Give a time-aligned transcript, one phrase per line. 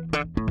[0.00, 0.41] Música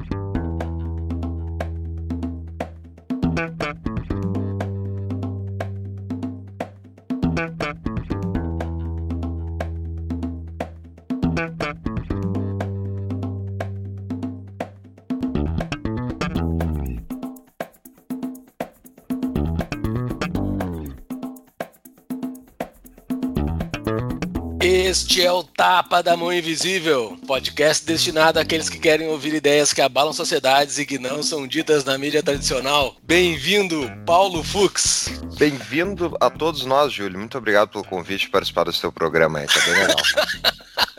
[24.91, 29.79] Este é o Tapa da Mão Invisível, podcast destinado àqueles que querem ouvir ideias que
[29.79, 32.97] abalam sociedades e que não são ditas na mídia tradicional.
[33.01, 35.07] Bem-vindo, Paulo Fux.
[35.37, 37.17] Bem-vindo a todos nós, Júlio.
[37.17, 39.95] Muito obrigado pelo convite para participar do seu programa aí, tá bem legal.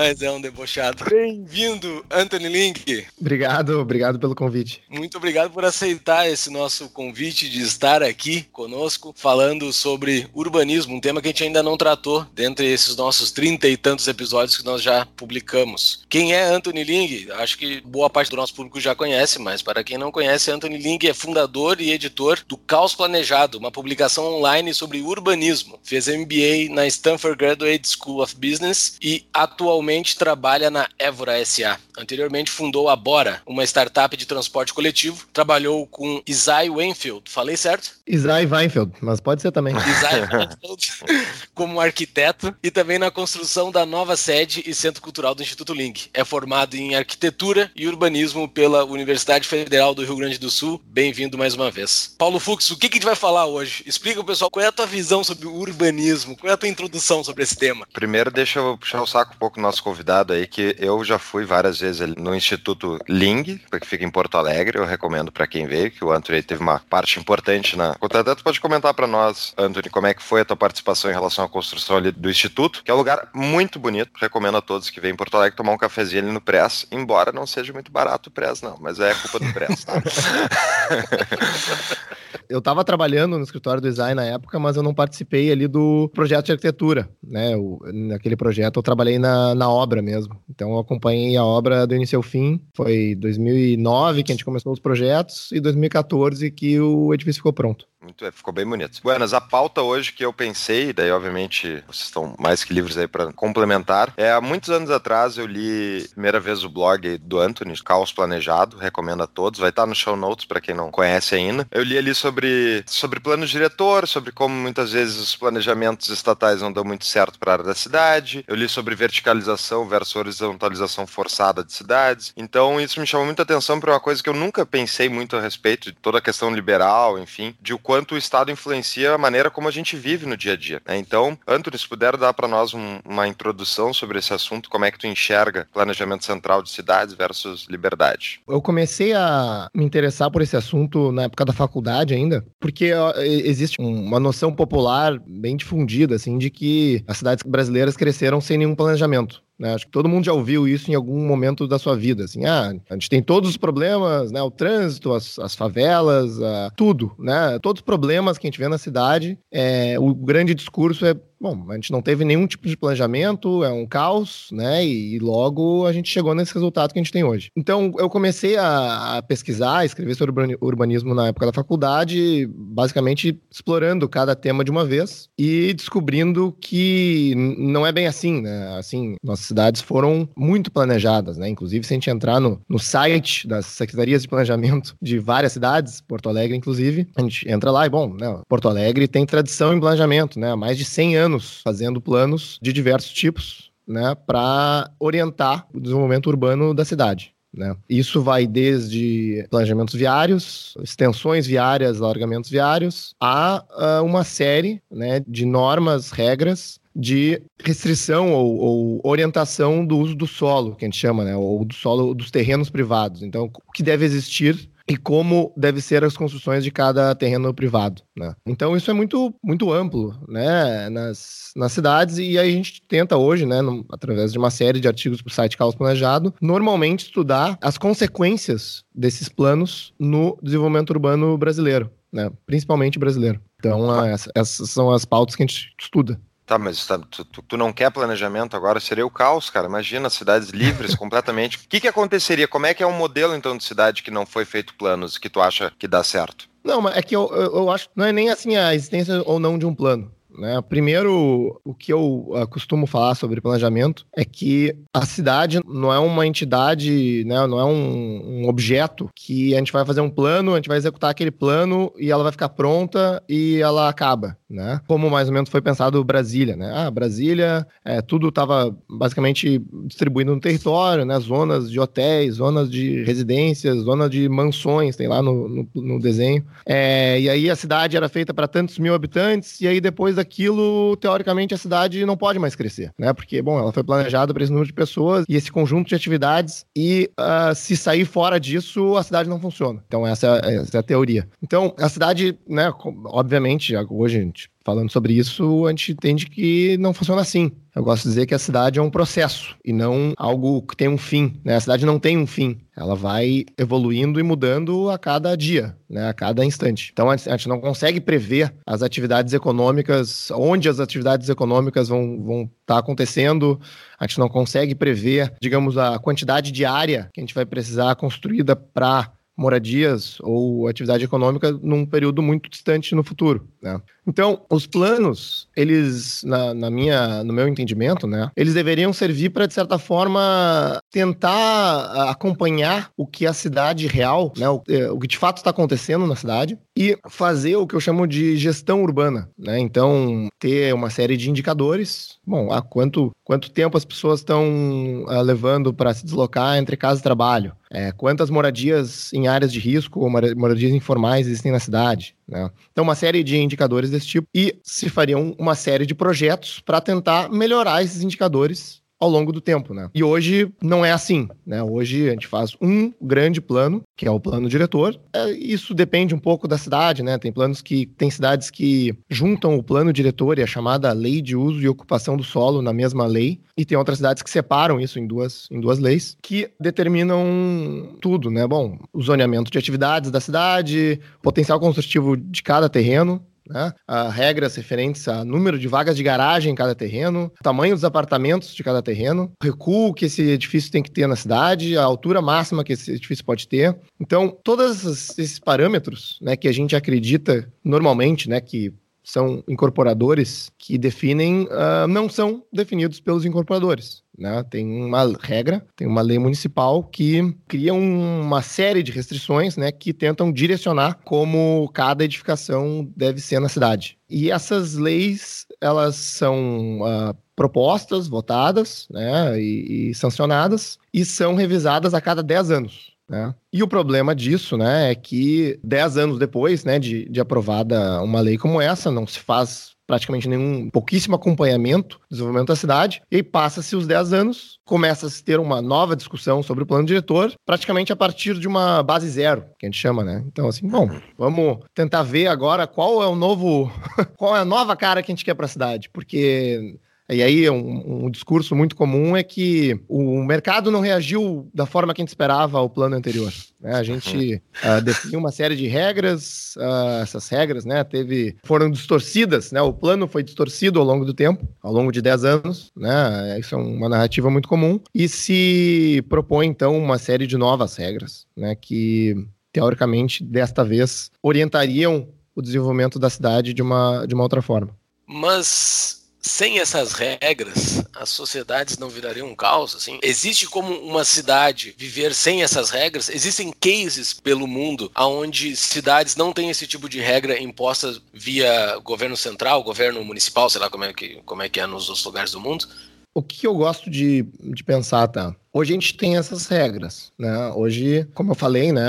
[0.00, 1.04] Mas é um debochado.
[1.04, 3.06] Bem-vindo, Anthony Link.
[3.20, 4.82] Obrigado, obrigado pelo convite.
[4.88, 11.00] Muito obrigado por aceitar esse nosso convite de estar aqui conosco, falando sobre urbanismo, um
[11.02, 14.64] tema que a gente ainda não tratou dentre esses nossos trinta e tantos episódios que
[14.64, 16.06] nós já publicamos.
[16.08, 17.30] Quem é Anthony Ling?
[17.32, 20.78] Acho que boa parte do nosso público já conhece, mas para quem não conhece, Anthony
[20.78, 25.78] Ling é fundador e editor do Caos Planejado, uma publicação online sobre urbanismo.
[25.82, 31.76] Fez MBA na Stanford Graduate School of Business e atualmente atualmente trabalha na Évora SA.
[31.98, 35.26] Anteriormente fundou a Bora, uma startup de transporte coletivo.
[35.32, 37.22] Trabalhou com Isai Weinfeld.
[37.26, 37.90] Falei certo?
[38.06, 39.74] Isai Weinfeld, mas pode ser também.
[39.76, 40.92] Isai Weinfeld
[41.54, 46.08] como arquiteto e também na construção da nova sede e centro cultural do Instituto Link.
[46.14, 50.80] É formado em arquitetura e urbanismo pela Universidade Federal do Rio Grande do Sul.
[50.86, 52.14] Bem-vindo mais uma vez.
[52.16, 53.82] Paulo Fux, o que, que a gente vai falar hoje?
[53.84, 56.68] Explica o pessoal qual é a tua visão sobre o urbanismo, qual é a tua
[56.68, 57.86] introdução sobre esse tema.
[57.92, 61.44] Primeiro, deixa eu puxar o saco um pouco nosso convidado aí, que eu já fui
[61.44, 64.78] várias vezes no Instituto Ling, que fica em Porto Alegre.
[64.78, 67.96] Eu recomendo para quem veio, que o Anthony teve uma parte importante na.
[68.00, 71.14] Até tu pode comentar para nós, Anthony, como é que foi a tua participação em
[71.14, 74.10] relação à construção ali do Instituto, que é um lugar muito bonito.
[74.20, 77.32] Recomendo a todos que vêm em Porto Alegre tomar um cafezinho ali no Press, embora
[77.32, 79.94] não seja muito barato o Press, não, mas é culpa do Press, tá?
[82.48, 86.10] eu estava trabalhando no escritório do design na época, mas eu não participei ali do
[86.12, 87.56] projeto de arquitetura, né?
[87.56, 90.34] O, naquele projeto eu trabalhei na, na obra mesmo.
[90.48, 92.58] Então eu acompanhei a obra do início ao fim.
[92.74, 97.86] Foi 2009 que a gente começou os projetos e 2014 que o edifício ficou pronto.
[98.02, 98.98] Muito, é, ficou bem bonito.
[99.02, 103.06] Buenas, a pauta hoje que eu pensei, daí obviamente vocês estão mais que livres aí
[103.06, 107.76] para complementar, é há muitos anos atrás eu li primeira vez o blog do Anthony,
[107.82, 111.68] Caos Planejado, recomendo a todos, vai estar no show notes para quem não conhece ainda.
[111.70, 116.72] Eu li ali sobre, sobre plano diretor, sobre como muitas vezes os planejamentos estatais não
[116.72, 118.42] dão muito certo para a área da cidade.
[118.48, 122.32] Eu li sobre verticalização versus horizontalização forçada de cidades.
[122.34, 125.40] Então isso me chamou muita atenção para uma coisa que eu nunca pensei muito a
[125.40, 129.50] respeito de toda a questão liberal, enfim, de o quanto o Estado influencia a maneira
[129.50, 130.80] como a gente vive no dia a dia.
[130.86, 130.96] Né?
[130.96, 134.92] Então, Antônio, se puder dar para nós um, uma introdução sobre esse assunto, como é
[134.92, 138.42] que tu enxerga planejamento central de cidades versus liberdade?
[138.46, 143.80] Eu comecei a me interessar por esse assunto na época da faculdade ainda, porque existe
[143.80, 149.42] uma noção popular bem difundida, assim, de que as cidades brasileiras cresceram sem nenhum planejamento.
[149.60, 149.74] Né?
[149.74, 152.24] Acho que todo mundo já ouviu isso em algum momento da sua vida.
[152.24, 154.40] Assim, ah, a gente tem todos os problemas, né?
[154.40, 156.38] O trânsito, as, as favelas,
[156.74, 157.58] tudo, né?
[157.60, 159.38] Todos os problemas que a gente vê na cidade.
[159.52, 163.72] É, o grande discurso é Bom, a gente não teve nenhum tipo de planejamento, é
[163.72, 164.84] um caos, né?
[164.84, 167.50] E, e, logo a gente chegou nesse resultado que a gente tem hoje.
[167.56, 173.40] Então, eu comecei a, a pesquisar, a escrever sobre urbanismo na época da faculdade, basicamente
[173.50, 178.76] explorando cada tema de uma vez e descobrindo que não é bem assim, né?
[178.76, 181.48] Assim, nossas cidades foram muito planejadas, né?
[181.48, 186.00] Inclusive, se a gente entrar no, no site das secretarias de planejamento de várias cidades,
[186.00, 188.40] Porto Alegre, inclusive, a gente entra lá e, bom, né?
[188.48, 190.52] Porto Alegre tem tradição em planejamento, né?
[190.52, 196.28] Há mais de 100 anos fazendo planos de diversos tipos, né, para orientar o desenvolvimento
[196.28, 197.34] urbano da cidade.
[197.52, 197.76] Né?
[197.88, 205.44] Isso vai desde planejamentos viários, extensões viárias, largamentos viários, a, a uma série né, de
[205.44, 211.24] normas, regras de restrição ou, ou, orientação do uso do solo, que a gente chama,
[211.24, 213.22] né, ou do solo dos terrenos privados.
[213.22, 218.02] Então, o que deve existir e como deve ser as construções de cada terreno privado,
[218.16, 218.34] né?
[218.44, 223.16] Então isso é muito muito amplo, né, nas, nas cidades e aí a gente tenta
[223.16, 227.04] hoje, né, no, através de uma série de artigos para o site Caos Planejado, normalmente
[227.04, 233.40] estudar as consequências desses planos no desenvolvimento urbano brasileiro, né, principalmente brasileiro.
[233.60, 236.20] Então essa, essas são as pautas que a gente estuda.
[236.50, 238.80] Tá, mas tá, tu, tu, não quer planejamento agora?
[238.80, 239.68] Seria o caos, cara.
[239.68, 241.56] Imagina, cidades livres completamente.
[241.56, 242.48] O que, que aconteceria?
[242.48, 245.30] Como é que é um modelo, então, de cidade que não foi feito planos, que
[245.30, 246.48] tu acha que dá certo?
[246.64, 249.38] Não, mas é que eu, eu, eu acho não é nem assim a existência ou
[249.38, 250.10] não de um plano.
[250.38, 250.60] Né?
[250.68, 255.98] Primeiro, o que eu uh, costumo falar sobre planejamento é que a cidade não é
[255.98, 257.46] uma entidade, né?
[257.46, 260.78] Não é um, um objeto que a gente vai fazer um plano, a gente vai
[260.78, 264.80] executar aquele plano e ela vai ficar pronta e ela acaba, né?
[264.86, 266.72] Como mais ou menos foi pensado Brasília, né?
[266.74, 271.18] Ah, Brasília, é, tudo estava basicamente distribuído no território, né?
[271.20, 276.44] Zonas de hotéis, zonas de residências, zonas de mansões, tem lá no, no, no desenho.
[276.66, 280.96] É, e aí a cidade era feita para tantos mil habitantes, e aí depois daquilo,
[280.96, 283.12] teoricamente, a cidade não pode mais crescer, né?
[283.12, 286.64] Porque, bom, ela foi planejada para esse número de pessoas e esse conjunto de atividades,
[286.76, 289.82] e uh, se sair fora disso, a cidade não funciona.
[289.86, 291.28] Então, essa, é, essa é a teoria.
[291.42, 292.72] Então, a cidade, né,
[293.06, 297.50] obviamente, hoje a gente falando sobre isso, a gente entende que não funciona assim.
[297.74, 300.88] Eu gosto de dizer que a cidade é um processo e não algo que tem
[300.88, 301.40] um fim.
[301.44, 301.56] Né?
[301.56, 302.60] A cidade não tem um fim.
[302.76, 306.08] Ela vai evoluindo e mudando a cada dia, né?
[306.08, 306.90] a cada instante.
[306.92, 312.42] Então a gente não consegue prever as atividades econômicas, onde as atividades econômicas vão, vão
[312.42, 313.60] estar tá acontecendo.
[313.98, 317.94] A gente não consegue prever, digamos, a quantidade de área que a gente vai precisar
[317.96, 319.10] construída para
[319.40, 323.80] moradias ou atividade econômica num período muito distante no futuro, né?
[324.06, 329.46] Então, os planos, eles, na, na, minha, no meu entendimento, né, eles deveriam servir para,
[329.46, 335.06] de certa forma, tentar acompanhar o que a cidade real, né, o, é, o que
[335.06, 339.28] de fato está acontecendo na cidade e fazer o que eu chamo de gestão urbana,
[339.38, 339.58] né?
[339.58, 345.22] Então, ter uma série de indicadores, bom, há quanto, quanto tempo as pessoas estão uh,
[345.22, 350.00] levando para se deslocar entre casa e trabalho, é, quantas moradias em áreas de risco
[350.00, 352.50] ou moradias informais existem na cidade, né?
[352.72, 356.80] Então, uma série de indicadores desse tipo e se fariam uma série de projetos para
[356.80, 359.88] tentar melhorar esses indicadores ao longo do tempo, né?
[359.94, 361.62] E hoje não é assim, né?
[361.62, 365.00] Hoje a gente faz um grande plano, que é o plano diretor.
[365.12, 367.16] É, isso depende um pouco da cidade, né?
[367.18, 371.34] Tem planos que tem cidades que juntam o plano diretor e a chamada lei de
[371.34, 374.98] uso e ocupação do solo na mesma lei, e tem outras cidades que separam isso
[374.98, 378.46] em duas, em duas leis, que determinam tudo, né?
[378.46, 383.72] Bom, o zoneamento de atividades da cidade, potencial construtivo de cada terreno, né?
[384.12, 388.62] regras referentes a número de vagas de garagem em cada terreno, tamanho dos apartamentos de
[388.62, 392.72] cada terreno, recuo que esse edifício tem que ter na cidade, a altura máxima que
[392.72, 393.76] esse edifício pode ter.
[394.00, 400.78] Então, todos esses parâmetros né, que a gente acredita normalmente, né, que são incorporadores que
[400.78, 404.02] definem, uh, não são definidos pelos incorporadores.
[404.20, 404.44] Né?
[404.50, 409.94] Tem uma regra, tem uma lei municipal que cria uma série de restrições né, que
[409.94, 413.96] tentam direcionar como cada edificação deve ser na cidade.
[414.10, 421.94] E essas leis, elas são uh, propostas, votadas né, e, e sancionadas e são revisadas
[421.94, 422.90] a cada 10 anos.
[423.08, 423.34] Né?
[423.52, 428.20] E o problema disso, né, é que 10 anos depois, né, de, de aprovada uma
[428.20, 433.24] lei como essa, não se faz praticamente nenhum, pouquíssimo acompanhamento do desenvolvimento da cidade, e
[433.24, 437.34] passa-se os 10 anos, começa a se ter uma nova discussão sobre o plano diretor,
[437.44, 440.22] praticamente a partir de uma base zero, que a gente chama, né?
[440.28, 440.88] Então, assim, bom,
[441.18, 443.68] vamos tentar ver agora qual é o novo,
[444.16, 446.78] qual é a nova cara que a gente quer para a cidade, porque
[447.10, 451.92] e aí, um, um, discurso muito comum é que o mercado não reagiu da forma
[451.92, 453.32] que a gente esperava ao plano anterior.
[453.60, 453.74] Né?
[453.74, 459.50] A gente uh, definiu uma série de regras, uh, essas regras né, teve, foram distorcidas,
[459.50, 459.60] né?
[459.60, 462.70] o plano foi distorcido ao longo do tempo, ao longo de 10 anos.
[462.76, 463.38] Né?
[463.38, 464.80] Isso é uma narrativa muito comum.
[464.94, 469.14] E se propõe, então, uma série de novas regras né, que,
[469.52, 474.70] teoricamente, desta vez, orientariam o desenvolvimento da cidade de uma, de uma outra forma.
[475.06, 479.98] Mas sem essas regras, as sociedades não virariam um caos, assim?
[480.02, 483.08] Existe como uma cidade viver sem essas regras?
[483.08, 489.16] Existem cases pelo mundo onde cidades não têm esse tipo de regra imposta via governo
[489.16, 492.32] central, governo municipal, sei lá como é que, como é, que é nos outros lugares
[492.32, 492.66] do mundo?
[493.12, 495.34] O que eu gosto de, de pensar, tá?
[495.52, 497.48] Hoje a gente tem essas regras, né?
[497.56, 498.84] Hoje, como eu falei, né,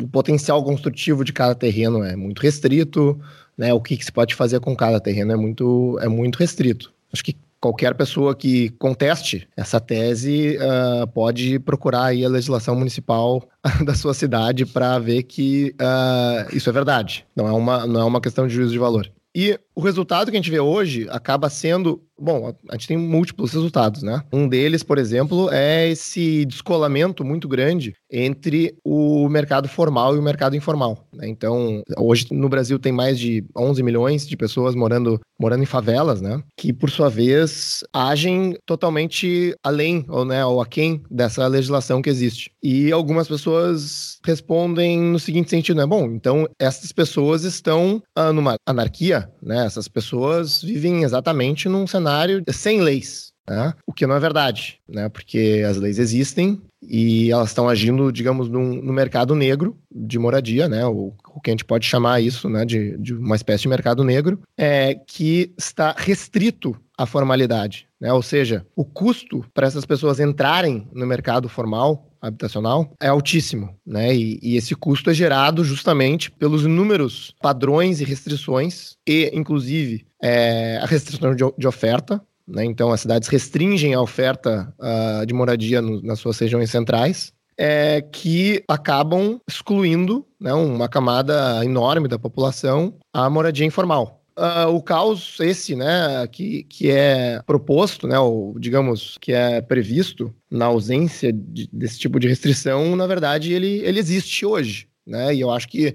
[0.00, 3.20] o potencial construtivo de cada terreno é muito restrito,
[3.58, 6.92] né, o que, que se pode fazer com cada terreno é muito, é muito restrito.
[7.12, 13.42] Acho que qualquer pessoa que conteste essa tese uh, pode procurar aí a legislação municipal
[13.84, 17.26] da sua cidade para ver que uh, isso é verdade.
[17.34, 19.10] Não é, uma, não é uma questão de juízo de valor.
[19.34, 23.52] E o resultado que a gente vê hoje acaba sendo Bom, a gente tem múltiplos
[23.52, 24.22] resultados, né?
[24.32, 30.22] Um deles, por exemplo, é esse descolamento muito grande entre o mercado formal e o
[30.22, 31.06] mercado informal.
[31.12, 31.28] Né?
[31.28, 36.20] Então, hoje no Brasil tem mais de 11 milhões de pessoas morando, morando em favelas,
[36.20, 36.42] né?
[36.56, 42.50] Que, por sua vez, agem totalmente além ou, né, ou aquém dessa legislação que existe.
[42.60, 45.86] E algumas pessoas respondem no seguinte sentido, né?
[45.86, 49.67] Bom, então essas pessoas estão ah, numa anarquia, né?
[49.68, 53.32] Essas pessoas vivem exatamente num cenário sem leis.
[53.48, 53.72] Né?
[53.86, 55.08] O que não é verdade, né?
[55.08, 60.68] Porque as leis existem e elas estão agindo, digamos, num, no mercado negro de moradia,
[60.68, 60.84] né?
[60.86, 62.64] O, que a gente pode chamar isso, né?
[62.64, 68.12] De, de uma espécie de mercado negro, é que está restrito à formalidade, né?
[68.12, 74.14] Ou seja, o custo para essas pessoas entrarem no mercado formal habitacional é altíssimo, né?
[74.14, 80.78] E, e, esse custo é gerado justamente pelos inúmeros padrões e restrições e, inclusive, é,
[80.82, 82.64] a restrição de, de oferta, né?
[82.64, 88.00] Então, as cidades restringem a oferta uh, de moradia no, nas suas regiões centrais, é,
[88.00, 94.17] que acabam excluindo né, uma camada enorme da população a moradia informal.
[94.38, 100.32] Uh, o caos esse, né, que, que é proposto, né, ou digamos que é previsto
[100.48, 105.40] na ausência de, desse tipo de restrição, na verdade ele, ele existe hoje, né, e
[105.40, 105.92] eu acho que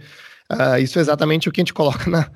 [0.51, 2.29] uh, isso é exatamente o que a gente coloca na,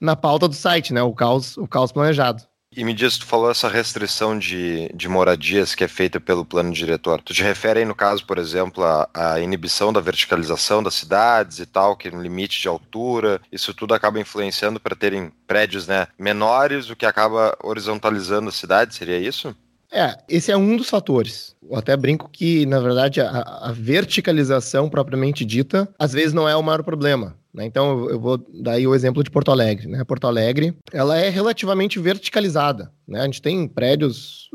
[0.00, 2.42] na pauta do site, né, o caos, o caos planejado.
[2.74, 6.72] E me diz, tu falou essa restrição de, de moradias que é feita pelo plano
[6.72, 7.20] diretor.
[7.20, 11.66] Tu te refere aí, no caso, por exemplo, à, inibição da verticalização das cidades e
[11.66, 16.88] tal, que no limite de altura, isso tudo acaba influenciando para terem prédios né, menores,
[16.88, 19.54] o que acaba horizontalizando a cidade, seria isso?
[19.92, 21.54] É, esse é um dos fatores.
[21.62, 26.56] Eu até brinco que, na verdade, a, a verticalização propriamente dita, às vezes não é
[26.56, 27.36] o maior problema.
[27.52, 27.66] Né?
[27.66, 29.86] Então, eu vou dar aí o exemplo de Porto Alegre.
[29.86, 30.02] Né?
[30.04, 32.90] Porto Alegre, ela é relativamente verticalizada.
[33.06, 33.20] Né?
[33.20, 34.48] A gente tem prédios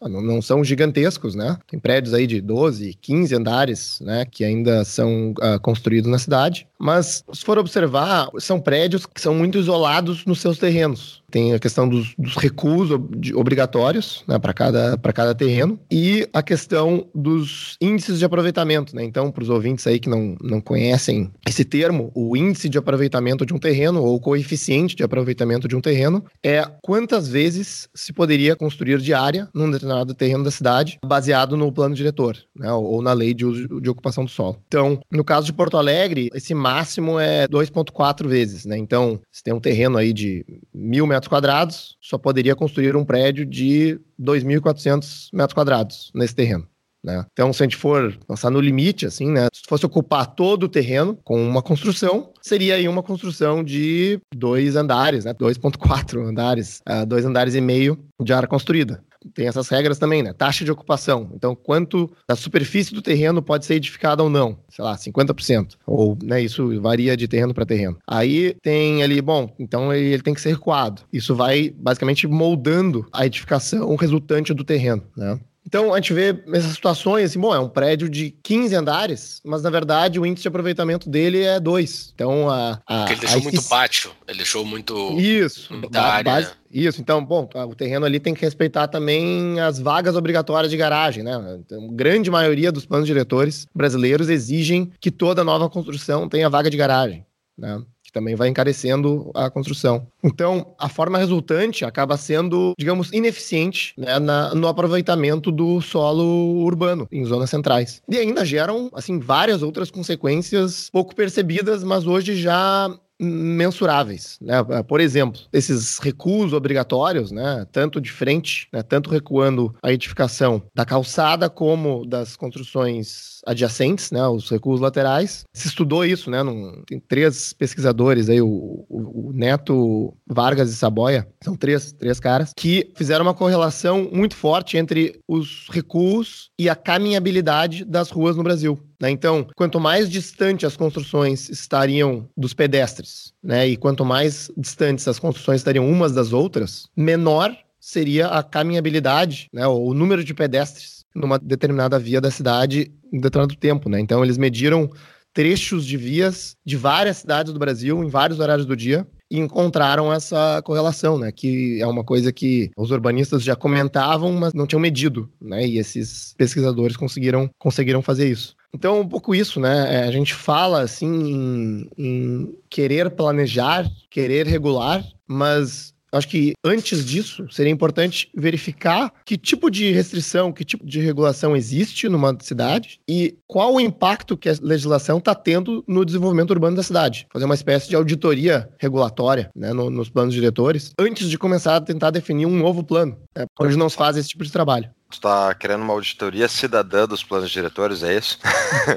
[0.00, 1.56] ah, não, são gigantescos, né?
[1.66, 4.26] Tem prédios aí de 12, 15 andares, né?
[4.26, 6.68] Que ainda são uh, construídos na cidade.
[6.78, 11.22] Mas, se for observar, são prédios que são muito isolados nos seus terrenos.
[11.36, 12.88] Tem a questão dos, dos recuos
[13.34, 18.96] obrigatórios né, para cada, cada terreno e a questão dos índices de aproveitamento.
[18.96, 19.04] Né?
[19.04, 23.44] Então, para os ouvintes aí que não, não conhecem esse termo, o índice de aproveitamento
[23.44, 28.56] de um terreno ou coeficiente de aproveitamento de um terreno é quantas vezes se poderia
[28.56, 33.12] construir de área num determinado terreno da cidade baseado no plano diretor né, ou na
[33.12, 34.56] lei de, uso, de ocupação do solo.
[34.68, 38.64] Então, no caso de Porto Alegre, esse máximo é 2,4 vezes.
[38.64, 38.78] Né?
[38.78, 43.44] Então, se tem um terreno aí de mil metros quadrados, só poderia construir um prédio
[43.44, 46.66] de 2.400 metros quadrados nesse terreno.
[47.04, 47.24] Né?
[47.32, 49.46] Então, se a gente for pensar no limite, assim, né?
[49.54, 54.74] Se fosse ocupar todo o terreno com uma construção, seria aí uma construção de dois
[54.74, 55.32] andares, né?
[55.32, 59.04] 2.4 andares, uh, dois andares e meio de área construída
[59.34, 60.32] tem essas regras também, né?
[60.32, 61.30] Taxa de ocupação.
[61.34, 64.58] Então, quanto da superfície do terreno pode ser edificada ou não?
[64.68, 65.74] Sei lá, 50%.
[65.86, 67.98] Ou, né, isso varia de terreno para terreno.
[68.06, 71.02] Aí tem ali, bom, então ele, ele, tem que ser recuado.
[71.12, 75.38] Isso vai basicamente moldando a edificação resultante do terreno, né?
[75.66, 79.62] Então, a gente vê essas situações, assim, bom, é um prédio de 15 andares, mas
[79.62, 82.12] na verdade o índice de aproveitamento dele é 2.
[82.14, 82.80] Então, a.
[82.86, 85.18] a Porque ele deixou muito pátio, ele deixou muito.
[85.18, 90.14] Isso, ba base, isso, então, bom, o terreno ali tem que respeitar também as vagas
[90.14, 91.58] obrigatórias de garagem, né?
[91.58, 96.76] Então, grande maioria dos planos diretores brasileiros exigem que toda nova construção tenha vaga de
[96.76, 97.26] garagem,
[97.58, 97.82] né?
[98.12, 100.06] Também vai encarecendo a construção.
[100.22, 107.06] Então, a forma resultante acaba sendo, digamos, ineficiente né, na, no aproveitamento do solo urbano
[107.10, 108.02] em zonas centrais.
[108.08, 114.62] E ainda geram, assim, várias outras consequências pouco percebidas, mas hoje já mensuráveis, né?
[114.86, 117.66] Por exemplo, esses recuos obrigatórios, né?
[117.72, 118.82] Tanto de frente, né?
[118.82, 124.26] tanto recuando a edificação da calçada como das construções adjacentes, né?
[124.26, 125.44] Os recuos laterais.
[125.54, 126.42] Se estudou isso, né?
[126.42, 132.20] Num, tem três pesquisadores aí, o, o, o, Neto, Vargas e Saboia, são três, três
[132.20, 138.36] caras que fizeram uma correlação muito forte entre os recuos e a caminhabilidade das ruas
[138.36, 138.78] no Brasil.
[139.00, 139.10] Né?
[139.10, 143.68] Então, quanto mais distante as construções estariam dos pedestres, né?
[143.68, 149.66] e quanto mais distantes as construções estariam umas das outras, menor seria a caminhabilidade, né?
[149.66, 153.88] o número de pedestres numa determinada via da cidade em determinado tempo.
[153.88, 154.00] Né?
[154.00, 154.90] Então, eles mediram
[155.32, 160.12] trechos de vias de várias cidades do Brasil em vários horários do dia e encontraram
[160.12, 161.32] essa correlação, né?
[161.32, 165.66] Que é uma coisa que os urbanistas já comentavam, mas não tinham medido, né?
[165.66, 168.54] E esses pesquisadores conseguiram, conseguiram fazer isso.
[168.72, 169.96] Então, um pouco isso, né?
[169.96, 177.04] É, a gente fala assim em, em querer planejar, querer regular, mas Acho que antes
[177.04, 183.00] disso seria importante verificar que tipo de restrição, que tipo de regulação existe numa cidade
[183.08, 187.26] e qual o impacto que a legislação está tendo no desenvolvimento urbano da cidade.
[187.32, 191.80] Fazer uma espécie de auditoria regulatória né, no, nos planos diretores antes de começar a
[191.80, 193.16] tentar definir um novo plano.
[193.36, 193.46] Né?
[193.58, 194.90] Hoje não se faz esse tipo de trabalho.
[195.08, 198.38] Tu tá querendo uma auditoria cidadã dos planos diretores, é isso?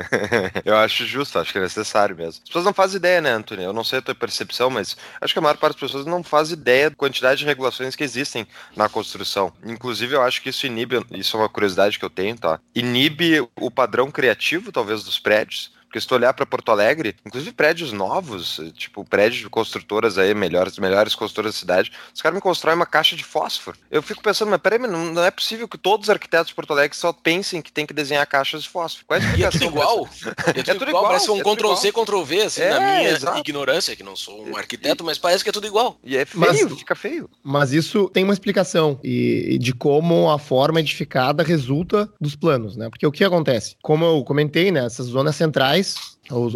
[0.65, 2.41] eu acho justo, acho que é necessário mesmo.
[2.41, 3.65] As pessoas não fazem ideia, né, Antônio?
[3.65, 6.23] Eu não sei a tua percepção, mas acho que a maior parte das pessoas não
[6.23, 9.53] faz ideia da quantidade de regulações que existem na construção.
[9.63, 12.59] Inclusive, eu acho que isso inibe, isso é uma curiosidade que eu tenho, tá?
[12.73, 17.51] Inibe o padrão criativo, talvez, dos prédios porque se tu olhar para Porto Alegre, inclusive
[17.51, 22.41] prédios novos, tipo prédios de construtoras aí, melhores, melhores construtoras da cidade, os caras me
[22.41, 23.75] constroem uma caixa de fósforo.
[23.89, 26.73] Eu fico pensando, mas peraí, não, não é possível que todos os arquitetos de Porto
[26.73, 29.03] Alegre só pensem que tem que desenhar caixas de fósforo.
[29.07, 30.07] Qual é a E é tudo igual.
[30.45, 33.39] É tudo, é tudo igual, parece um é Ctrl-C, Ctrl-V, assim, é, na minha exato.
[33.39, 35.97] ignorância, que não sou um arquiteto, mas parece que é tudo igual.
[36.03, 37.27] E é feio, mas, fica feio.
[37.43, 42.89] Mas isso tem uma explicação e de como a forma edificada resulta dos planos, né?
[42.89, 43.75] Porque o que acontece?
[43.81, 45.78] Como eu comentei, né, essas zonas centrais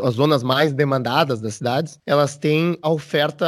[0.03, 3.45] as zonas mais demandadas das cidades, elas têm a oferta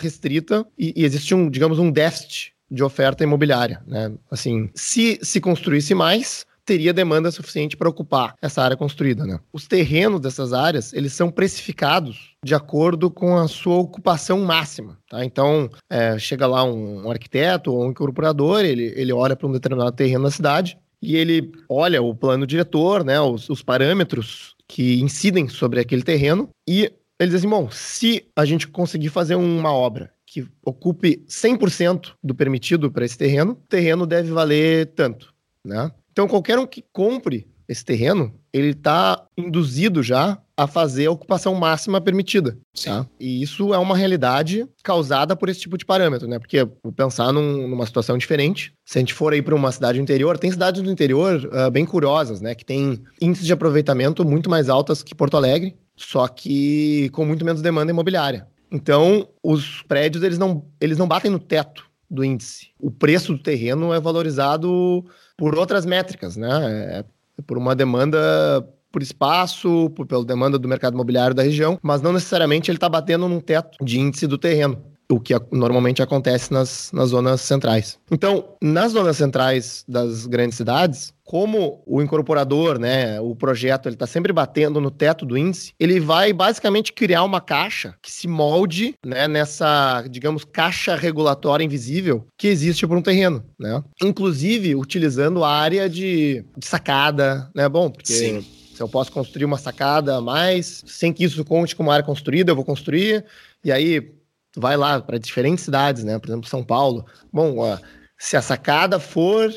[0.00, 4.12] restrita e, e existe um, digamos, um déficit de oferta imobiliária, né?
[4.30, 9.40] Assim, se se construísse mais, teria demanda suficiente para ocupar essa área construída, né?
[9.52, 15.24] Os terrenos dessas áreas, eles são precificados de acordo com a sua ocupação máxima, tá?
[15.24, 19.52] Então, é, chega lá um, um, arquiteto ou um incorporador, ele, ele olha para um
[19.52, 25.00] determinado terreno na cidade e ele olha o plano diretor, né, os, os parâmetros que
[25.00, 30.12] incidem sobre aquele terreno e eles dizem, bom, se a gente conseguir fazer uma obra
[30.24, 35.34] que ocupe 100% do permitido para esse terreno, o terreno deve valer tanto,
[35.66, 35.90] né?
[36.12, 41.54] Então, qualquer um que compre esse terreno, ele está induzido já a fazer a ocupação
[41.54, 42.58] máxima permitida.
[42.84, 43.06] Tá?
[43.18, 46.38] E isso é uma realidade causada por esse tipo de parâmetro, né?
[46.38, 48.70] Porque vou pensar num, numa situação diferente.
[48.84, 51.70] Se a gente for aí para uma cidade do interior, tem cidades do interior uh,
[51.70, 52.54] bem curiosas, né?
[52.54, 57.42] Que tem índices de aproveitamento muito mais altas que Porto Alegre, só que com muito
[57.42, 58.46] menos demanda imobiliária.
[58.70, 62.68] Então, os prédios eles não, eles não batem no teto do índice.
[62.78, 65.06] O preço do terreno é valorizado
[65.38, 66.98] por outras métricas, né?
[66.98, 67.04] É
[67.46, 72.12] por uma demanda por espaço, por, pela demanda do mercado imobiliário da região, mas não
[72.12, 76.90] necessariamente ele está batendo num teto de índice do terreno o que normalmente acontece nas,
[76.92, 77.98] nas zonas centrais.
[78.10, 84.06] Então, nas zonas centrais das grandes cidades, como o incorporador, né, o projeto, ele está
[84.06, 88.94] sempre batendo no teto do índice, ele vai basicamente criar uma caixa que se molde
[89.04, 93.82] né, nessa, digamos, caixa regulatória invisível que existe para um terreno, né?
[94.02, 97.68] Inclusive utilizando a área de, de sacada, né?
[97.68, 98.44] Bom, porque Sim.
[98.80, 102.50] Se eu posso construir uma sacada a mais, sem que isso conte como área construída,
[102.50, 103.26] eu vou construir,
[103.62, 104.14] e aí
[104.56, 106.18] vai lá para diferentes cidades, né?
[106.18, 107.04] Por exemplo, São Paulo.
[107.30, 107.76] Bom, ó,
[108.18, 109.52] se a sacada for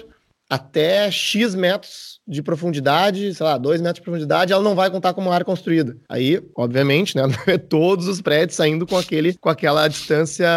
[0.49, 5.13] até X metros de profundidade, sei lá, 2 metros de profundidade, ela não vai contar
[5.13, 5.97] como área construída.
[6.07, 7.23] Aí, obviamente, né,
[7.69, 10.47] todos os prédios saindo com aquele com aquela distância,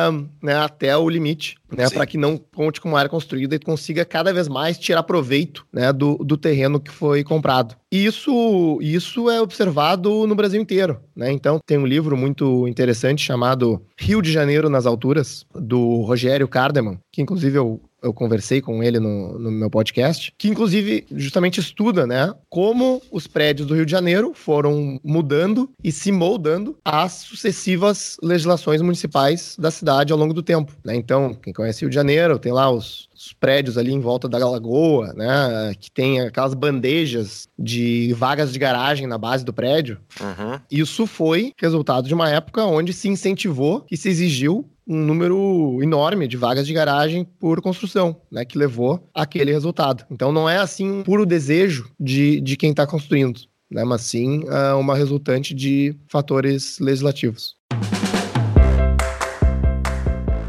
[0.43, 4.33] né, até o limite, né, para que não conte como área construída e consiga cada
[4.33, 7.75] vez mais tirar proveito, né, do, do terreno que foi comprado.
[7.91, 11.31] E isso isso é observado no Brasil inteiro, né?
[11.31, 16.99] Então, tem um livro muito interessante chamado Rio de Janeiro nas alturas, do Rogério Cardeman,
[17.13, 22.07] que inclusive eu eu conversei com ele no, no, meu podcast, que inclusive justamente estuda,
[22.07, 28.17] né, como os prédios do Rio de Janeiro foram mudando e se moldando às sucessivas
[28.23, 30.95] legislações municipais da cidade ao longo do tempo, né?
[30.95, 34.39] Então, quem conhece Rio de Janeiro, tem lá os, os prédios ali em volta da
[34.39, 39.99] lagoa, né, que tem aquelas bandejas de vagas de garagem na base do prédio.
[40.21, 40.61] Uhum.
[40.71, 46.29] Isso foi resultado de uma época onde se incentivou e se exigiu um número enorme
[46.29, 50.05] de vagas de garagem por construção, né, que levou aquele resultado.
[50.11, 54.45] Então não é assim um puro desejo de, de quem está construindo, né, mas sim
[54.45, 57.57] uh, uma resultante de fatores legislativos.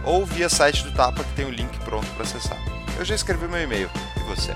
[0.03, 2.57] ou via site do Tapa que tem o link pronto para acessar.
[2.97, 4.55] Eu já escrevi meu e-mail, e você?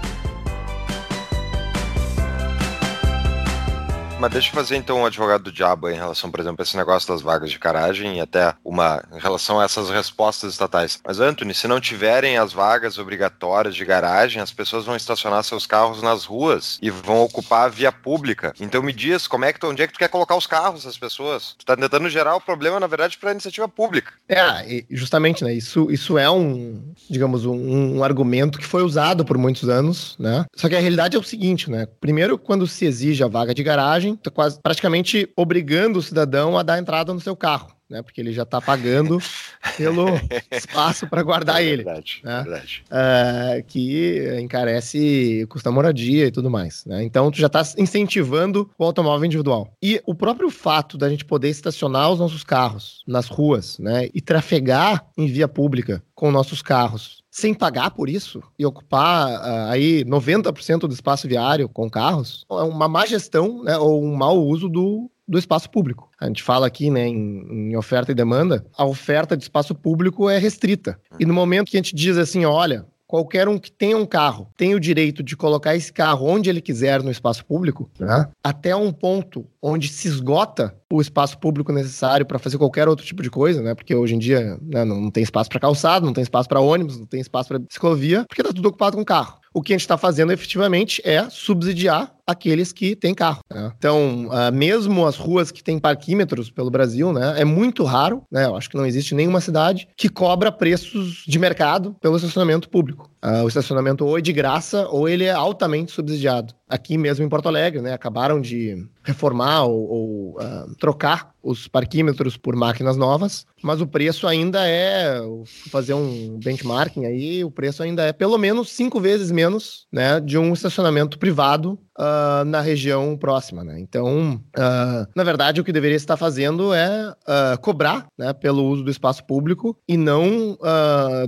[4.20, 6.78] Mas deixa eu fazer então um advogado do diabo em relação, por exemplo, a esse
[6.78, 11.00] negócio das vagas de garagem e até uma em relação a essas respostas estatais.
[11.06, 15.66] Mas, Anthony, se não tiverem as vagas obrigatórias de garagem, as pessoas vão estacionar seus
[15.66, 18.54] carros nas ruas e vão ocupar a via pública.
[18.62, 20.86] Então me diz, como é que tu, onde é que tu quer colocar os carros
[20.86, 21.56] das pessoas?
[21.58, 24.14] Tu tá tentando gerar o problema, na verdade, para a iniciativa pública.
[24.30, 25.54] É, justamente, né?
[25.54, 30.46] Isso, isso é um, digamos, um, um argumento que foi usado por muitos anos, né?
[30.56, 31.88] Só que a realidade é o seguinte, né?
[32.00, 36.64] Primeiro, quando se exige a vaga de garagem, tá quase praticamente obrigando o cidadão a
[36.64, 38.02] dar entrada no seu carro né?
[38.02, 39.20] Porque ele já está pagando
[39.78, 40.08] pelo
[40.52, 42.34] espaço para guardar é verdade, ele.
[42.34, 42.42] Né?
[42.44, 42.84] Verdade.
[42.90, 46.84] Uh, que encarece custa moradia e tudo mais.
[46.86, 47.04] Né?
[47.04, 49.72] Então, tu já está incentivando o automóvel individual.
[49.82, 54.10] E o próprio fato da gente poder estacionar os nossos carros nas ruas, né?
[54.14, 59.72] E trafegar em via pública com nossos carros sem pagar por isso e ocupar uh,
[59.72, 64.40] aí 90% do espaço viário com carros, é uma má gestão né, ou um mau
[64.40, 66.12] uso do, do espaço público.
[66.22, 70.30] A gente fala aqui né, em, em, oferta e demanda, a oferta de espaço público
[70.30, 71.00] é restrita.
[71.20, 74.50] E no momento que a gente diz assim, olha, qualquer um que tenha um carro
[74.58, 78.28] tem o direito de colocar esse carro onde ele quiser no espaço público, né?
[78.44, 83.22] até um ponto onde se esgota o espaço público necessário para fazer qualquer outro tipo
[83.22, 83.76] de coisa, né?
[83.76, 86.98] Porque hoje em dia né, não tem espaço para calçado, não tem espaço para ônibus,
[86.98, 89.40] não tem espaço para ciclovia, porque está tudo ocupado com carro.
[89.54, 93.42] O que a gente está fazendo efetivamente é subsidiar aqueles que têm carro.
[93.52, 93.72] Né?
[93.78, 98.46] Então, uh, mesmo as ruas que têm parquímetros pelo Brasil, né, é muito raro, né,
[98.46, 103.10] eu acho que não existe nenhuma cidade que cobra preços de mercado pelo estacionamento público.
[103.24, 106.54] Uh, o estacionamento ou é de graça ou ele é altamente subsidiado.
[106.68, 112.38] Aqui mesmo em Porto Alegre, né, acabaram de reformar ou, ou uh, trocar os parquímetros
[112.38, 115.22] por máquinas novas, mas o preço ainda é,
[115.70, 120.38] fazer um benchmarking aí, o preço ainda é pelo menos cinco vezes menos, né, de
[120.38, 123.80] um estacionamento privado uh, na região próxima, né?
[123.80, 128.84] Então, uh, na verdade, o que deveria estar fazendo é uh, cobrar, né, pelo uso
[128.84, 130.58] do espaço público e não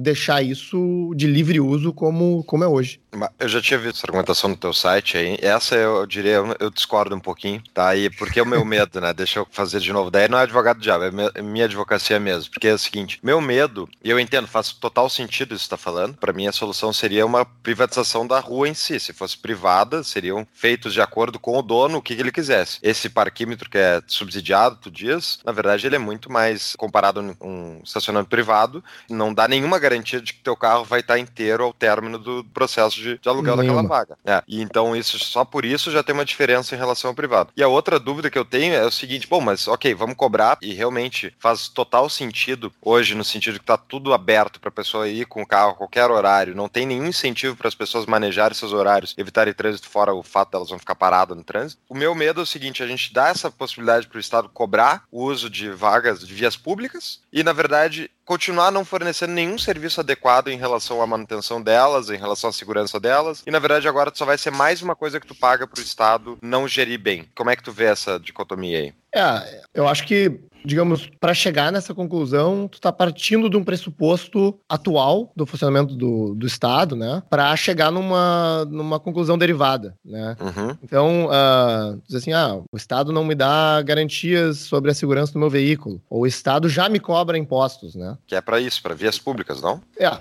[0.02, 3.00] deixar isso de livre uso como, como é hoje.
[3.40, 5.38] Eu já tinha visto essa argumentação no teu site aí.
[5.42, 7.96] Essa eu diria, eu discordo um pouquinho, tá?
[7.96, 9.14] E porque é o meu medo, né?
[9.14, 10.12] Deixa eu fazer de novo.
[10.12, 12.52] Daí não é advogado do diabo, é minha advocacia mesmo.
[12.52, 15.78] Porque é o seguinte, meu medo, e eu entendo, faz total sentido isso que tá
[15.78, 16.16] falando.
[16.16, 19.00] Para mim, a solução seria uma privatização da rua em si.
[19.00, 22.80] Se fosse privada, seriam feitos de acordo com o dono, o que, ele quisesse.
[22.82, 27.46] Esse parquímetro que é subsidiado, tu diz, na verdade ele é muito mais comparado a
[27.46, 31.74] um estacionamento privado, não dá nenhuma garantia de que teu carro vai estar inteiro ao
[31.74, 33.84] término do processo de, de aluguel nenhuma.
[33.84, 34.18] daquela vaga.
[34.26, 37.52] É, e então isso só por isso já tem uma diferença em relação ao privado.
[37.56, 40.58] E a outra dúvida que eu tenho é o seguinte, bom, mas ok, vamos cobrar
[40.62, 45.10] e realmente faz total sentido hoje no sentido que tá tudo aberto para a pessoa
[45.10, 48.56] ir com o carro a qualquer horário, não tem nenhum incentivo para as pessoas manejarem
[48.56, 51.82] seus horários, evitarem trânsito fora o fato fato delas vão ficar paradas no trânsito.
[51.90, 55.04] O meu medo é o seguinte: a gente dá essa possibilidade para o Estado cobrar
[55.12, 60.00] o uso de vagas de vias públicas e, na verdade, continuar não fornecendo nenhum serviço
[60.00, 63.44] adequado em relação à manutenção delas, em relação à segurança delas.
[63.46, 65.84] E na verdade agora só vai ser mais uma coisa que tu paga para o
[65.84, 67.30] Estado não gerir bem.
[67.36, 68.94] Como é que tu vê essa dicotomia aí?
[69.14, 74.60] É, eu acho que digamos, para chegar nessa conclusão, tu está partindo de um pressuposto
[74.68, 80.36] atual do funcionamento do, do Estado, né, para chegar numa, numa conclusão derivada, né.
[80.40, 80.78] Uhum.
[80.84, 85.40] Então, uh, diz assim, ah, o Estado não me dá garantias sobre a segurança do
[85.40, 88.18] meu veículo, ou o Estado já me cobra impostos, né.
[88.28, 89.82] Que é para isso, para vias públicas, não?
[89.98, 90.12] É,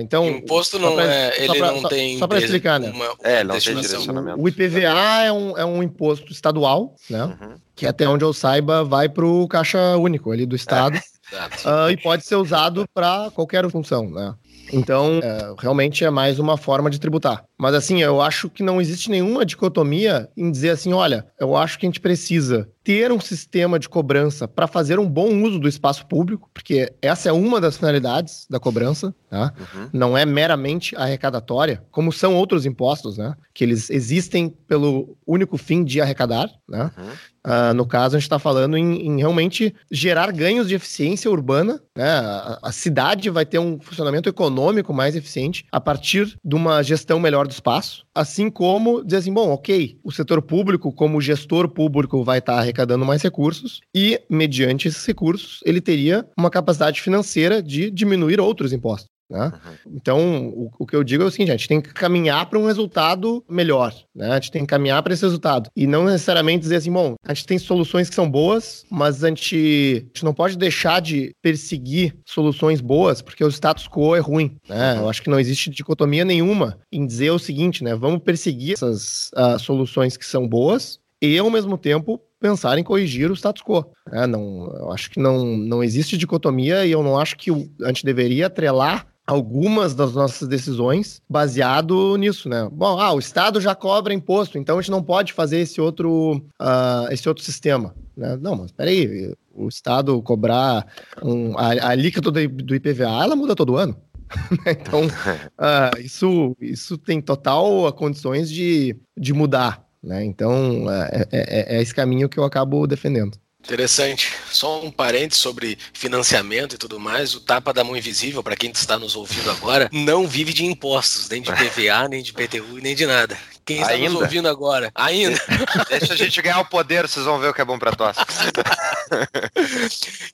[0.00, 2.18] então, imposto não pra, é, ele pra, não só, tem.
[2.18, 2.90] Só para explicar, né?
[2.90, 4.40] Uma, é, não tem direcionamento.
[4.40, 7.24] O IPVA é um, é um imposto estadual, né?
[7.24, 10.98] Uhum que até onde eu saiba vai para o caixa único ali do Estado.
[11.32, 14.34] É, uh, e pode ser usado para qualquer função, né?
[14.72, 17.44] Então, é, realmente é mais uma forma de tributar.
[17.58, 21.78] Mas assim, eu acho que não existe nenhuma dicotomia em dizer assim, olha, eu acho
[21.78, 25.68] que a gente precisa ter um sistema de cobrança para fazer um bom uso do
[25.68, 29.52] espaço público, porque essa é uma das finalidades da cobrança, tá?
[29.58, 29.88] Uhum.
[29.92, 33.34] Não é meramente arrecadatória, como são outros impostos, né?
[33.52, 36.90] Que eles existem pelo único fim de arrecadar, né?
[36.96, 37.10] Uhum.
[37.46, 41.80] Uh, no caso, a gente está falando em, em, realmente gerar ganhos de eficiência urbana.
[41.96, 42.10] Né?
[42.10, 47.20] A, a, cidade vai ter um funcionamento econômico mais eficiente a partir de uma gestão
[47.20, 48.04] melhor do espaço.
[48.12, 52.58] Assim como dizer assim, bom, ok, o setor público, como gestor público, vai estar tá
[52.58, 58.72] arrecadando mais recursos e, mediante esses recursos, ele teria uma capacidade financeira de diminuir outros
[58.72, 59.15] impostos.
[59.30, 59.52] Né?
[59.52, 59.96] Uhum.
[59.96, 62.58] Então, o, o, que eu digo é o seguinte: a gente tem que caminhar para
[62.58, 63.92] um resultado melhor.
[64.14, 64.30] Né?
[64.30, 65.68] A gente tem que caminhar para esse resultado.
[65.74, 69.28] E não necessariamente dizer assim, bom, a gente tem soluções que são boas, mas a
[69.28, 74.20] gente, a gente não pode deixar de perseguir soluções boas, porque o status quo é
[74.20, 74.56] ruim.
[74.68, 74.94] Né?
[74.94, 75.00] Uhum.
[75.00, 77.94] Eu acho que não existe dicotomia nenhuma em dizer o seguinte, né?
[77.94, 83.30] Vamos perseguir essas uh, soluções que são boas e, ao mesmo tempo, pensar em corrigir
[83.30, 83.84] o status quo.
[84.12, 87.50] É, não, eu acho que não, não existe dicotomia e eu não acho que
[87.82, 92.68] a gente deveria atrelar algumas das nossas decisões baseado nisso, né?
[92.70, 96.36] Bom, ah, o Estado já cobra imposto, então a gente não pode fazer esse outro,
[96.60, 97.94] uh, esse outro sistema.
[98.16, 98.38] Né?
[98.40, 100.86] Não, mas peraí, o Estado cobrar
[101.22, 103.96] um, a, a alíquota do, do IPVA, ela muda todo ano.
[104.66, 109.84] então, uh, isso, isso tem total condições de, de mudar.
[110.02, 110.24] Né?
[110.24, 113.36] Então, é, é, é esse caminho que eu acabo defendendo.
[113.66, 114.32] Interessante.
[114.48, 117.34] Só um parênteses sobre financiamento e tudo mais.
[117.34, 121.28] O tapa da mão invisível, para quem está nos ouvindo agora, não vive de impostos,
[121.28, 123.36] nem de PVA, nem de PTU, nem de nada.
[123.66, 124.10] Quem está ainda?
[124.10, 124.92] nos ouvindo agora?
[124.94, 125.36] Ainda.
[125.90, 128.20] Deixa a gente ganhar o poder, vocês vão ver o que é bom para tosse.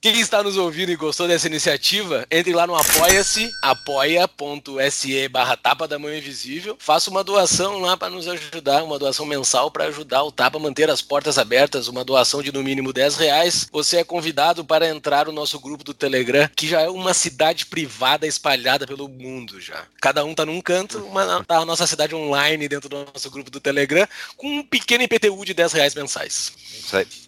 [0.01, 5.88] Quem está nos ouvindo e gostou dessa iniciativa, entre lá no apoia-se, apoia.se barra tapa
[5.88, 6.77] da mão invisível.
[6.79, 10.61] Faça uma doação lá para nos ajudar, uma doação mensal para ajudar o Tapa a
[10.61, 13.66] manter as portas abertas, uma doação de no mínimo 10 reais.
[13.73, 17.66] Você é convidado para entrar no nosso grupo do Telegram, que já é uma cidade
[17.66, 19.85] privada espalhada pelo mundo já.
[20.01, 23.51] Cada um tá num canto, uma, tá a nossa cidade online dentro do nosso grupo
[23.51, 24.07] do Telegram,
[24.37, 26.53] com um pequeno IPTU de 10 reais mensais.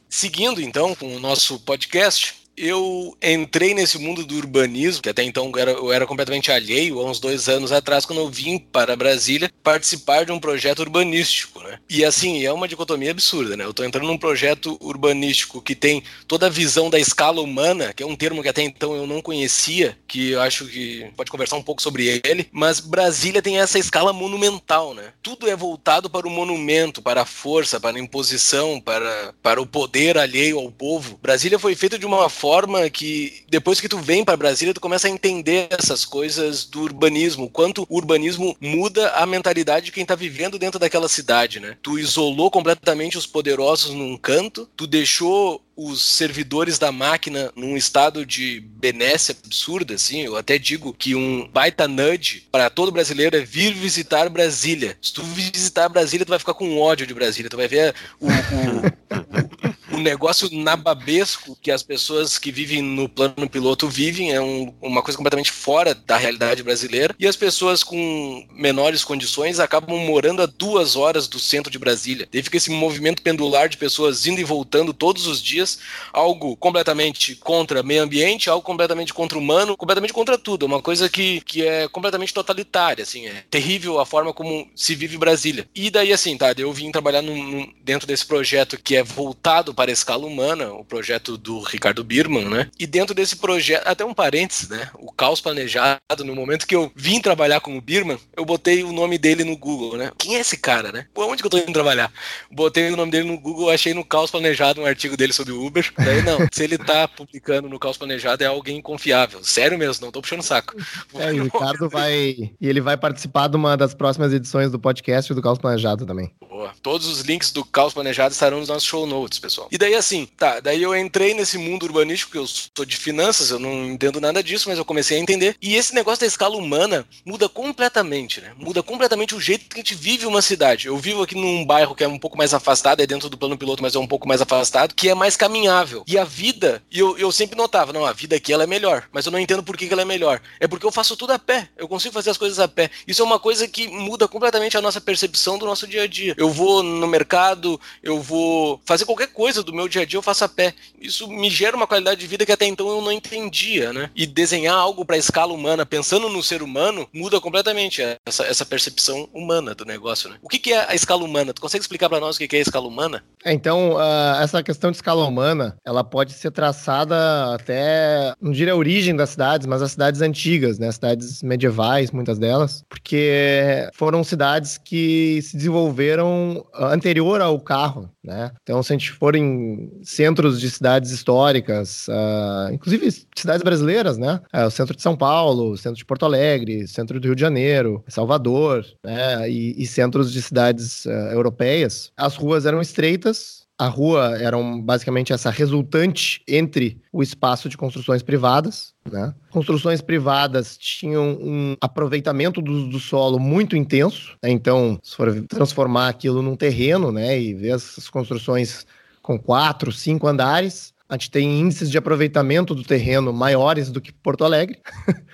[0.08, 5.50] Seguindo então com o nosso podcast, eu entrei nesse mundo do urbanismo, que até então
[5.52, 8.96] eu era, eu era, completamente alheio, há uns dois anos atrás, quando eu vim para
[8.96, 11.78] Brasília participar de um projeto urbanístico, né?
[11.88, 13.64] E assim, é uma dicotomia absurda, né?
[13.64, 18.02] Eu estou entrando num projeto urbanístico que tem toda a visão da escala humana, que
[18.02, 21.56] é um termo que até então eu não conhecia, que eu acho que pode conversar
[21.56, 25.12] um pouco sobre ele, mas Brasília tem essa escala monumental, né?
[25.22, 29.66] Tudo é voltado para o monumento, para a força, para a imposição, para, para o
[29.66, 31.18] poder alheio ao povo.
[31.22, 32.43] Brasília foi feita de uma forma
[32.92, 37.48] que depois que tu vem para Brasília, tu começa a entender essas coisas do urbanismo,
[37.48, 41.76] quanto o urbanismo muda a mentalidade de quem tá vivendo dentro daquela cidade, né?
[41.82, 48.24] Tu isolou completamente os poderosos num canto, tu deixou os servidores da máquina num estado
[48.24, 50.20] de benesse absurda, assim.
[50.20, 54.96] Eu até digo que um baita nudge para todo brasileiro é vir visitar Brasília.
[55.02, 57.50] Se tu visitar Brasília, tu vai ficar com ódio de Brasília.
[57.50, 59.63] Tu vai ver o, o,
[59.94, 65.02] o negócio nababesco que as pessoas que vivem no plano piloto vivem é um, uma
[65.02, 67.14] coisa completamente fora da realidade brasileira.
[67.18, 72.28] E as pessoas com menores condições acabam morando a duas horas do centro de Brasília.
[72.30, 75.78] Daí fica esse movimento pendular de pessoas indo e voltando todos os dias,
[76.12, 80.64] algo completamente contra meio ambiente, algo completamente contra o humano, completamente contra tudo.
[80.64, 84.94] É uma coisa que, que é completamente totalitária, assim, é terrível a forma como se
[84.94, 85.68] vive Brasília.
[85.74, 89.74] E daí, assim, tá, eu vim trabalhar num, num, dentro desse projeto que é voltado
[89.74, 92.70] para para a escala humana, o projeto do Ricardo Birman, né?
[92.80, 94.88] E dentro desse projeto, até um parênteses, né?
[94.94, 98.92] O caos planejado, no momento que eu vim trabalhar com o Birman, eu botei o
[98.92, 100.10] nome dele no Google, né?
[100.16, 101.06] Quem é esse cara, né?
[101.12, 102.10] Pô, onde que eu tô indo trabalhar?
[102.50, 105.62] Botei o nome dele no Google, achei no caos planejado um artigo dele sobre o
[105.62, 105.92] Uber.
[105.98, 109.44] Daí não, se ele tá publicando no caos planejado é alguém confiável.
[109.44, 110.74] Sério mesmo, não tô puxando saco.
[111.14, 112.52] É, o Ricardo vai.
[112.60, 116.32] E ele vai participar de uma das próximas edições do podcast do Caos Planejado também.
[116.48, 116.72] Boa.
[116.82, 119.68] Todos os links do caos planejado estarão nos nossos show notes, pessoal.
[119.74, 123.50] E daí assim, tá, daí eu entrei nesse mundo urbanístico, que eu sou de finanças,
[123.50, 125.56] eu não entendo nada disso, mas eu comecei a entender.
[125.60, 128.52] E esse negócio da escala humana muda completamente, né?
[128.56, 130.86] Muda completamente o jeito que a gente vive uma cidade.
[130.86, 133.58] Eu vivo aqui num bairro que é um pouco mais afastado, é dentro do plano
[133.58, 136.04] piloto, mas é um pouco mais afastado, que é mais caminhável.
[136.06, 139.26] E a vida, eu, eu sempre notava, não, a vida aqui ela é melhor, mas
[139.26, 140.40] eu não entendo por que, que ela é melhor.
[140.60, 142.92] É porque eu faço tudo a pé, eu consigo fazer as coisas a pé.
[143.08, 146.32] Isso é uma coisa que muda completamente a nossa percepção do nosso dia a dia.
[146.38, 150.22] Eu vou no mercado, eu vou fazer qualquer coisa do meu dia a dia, eu
[150.22, 150.74] faço a pé.
[151.00, 154.10] Isso me gera uma qualidade de vida que até então eu não entendia, né?
[154.14, 159.28] E desenhar algo para escala humana, pensando no ser humano, muda completamente essa, essa percepção
[159.32, 160.36] humana do negócio, né?
[160.42, 161.52] O que, que é a escala humana?
[161.52, 163.24] Tu consegue explicar para nós o que, que é a escala humana?
[163.44, 168.72] É, então, uh, essa questão de escala humana, ela pode ser traçada até, não diria
[168.72, 170.90] a origem das cidades, mas as cidades antigas, né?
[170.92, 178.50] Cidades medievais, muitas delas, porque foram cidades que se desenvolveram anterior ao carro, né?
[178.62, 179.53] Então, se a gente for em
[180.02, 184.40] centros de cidades históricas, uh, inclusive cidades brasileiras, né?
[184.54, 187.40] Uh, o centro de São Paulo, o centro de Porto Alegre, centro do Rio de
[187.40, 189.50] Janeiro, Salvador, né?
[189.50, 195.32] E, e centros de cidades uh, europeias, as ruas eram estreitas, a rua era basicamente
[195.32, 198.94] essa resultante entre o espaço de construções privadas.
[199.10, 199.34] Né?
[199.50, 204.36] Construções privadas tinham um aproveitamento do, do solo muito intenso.
[204.42, 204.50] Né?
[204.50, 208.86] Então, se for transformar aquilo num terreno né, e ver essas construções
[209.24, 214.12] com quatro, cinco andares, a gente tem índices de aproveitamento do terreno maiores do que
[214.12, 214.78] Porto Alegre.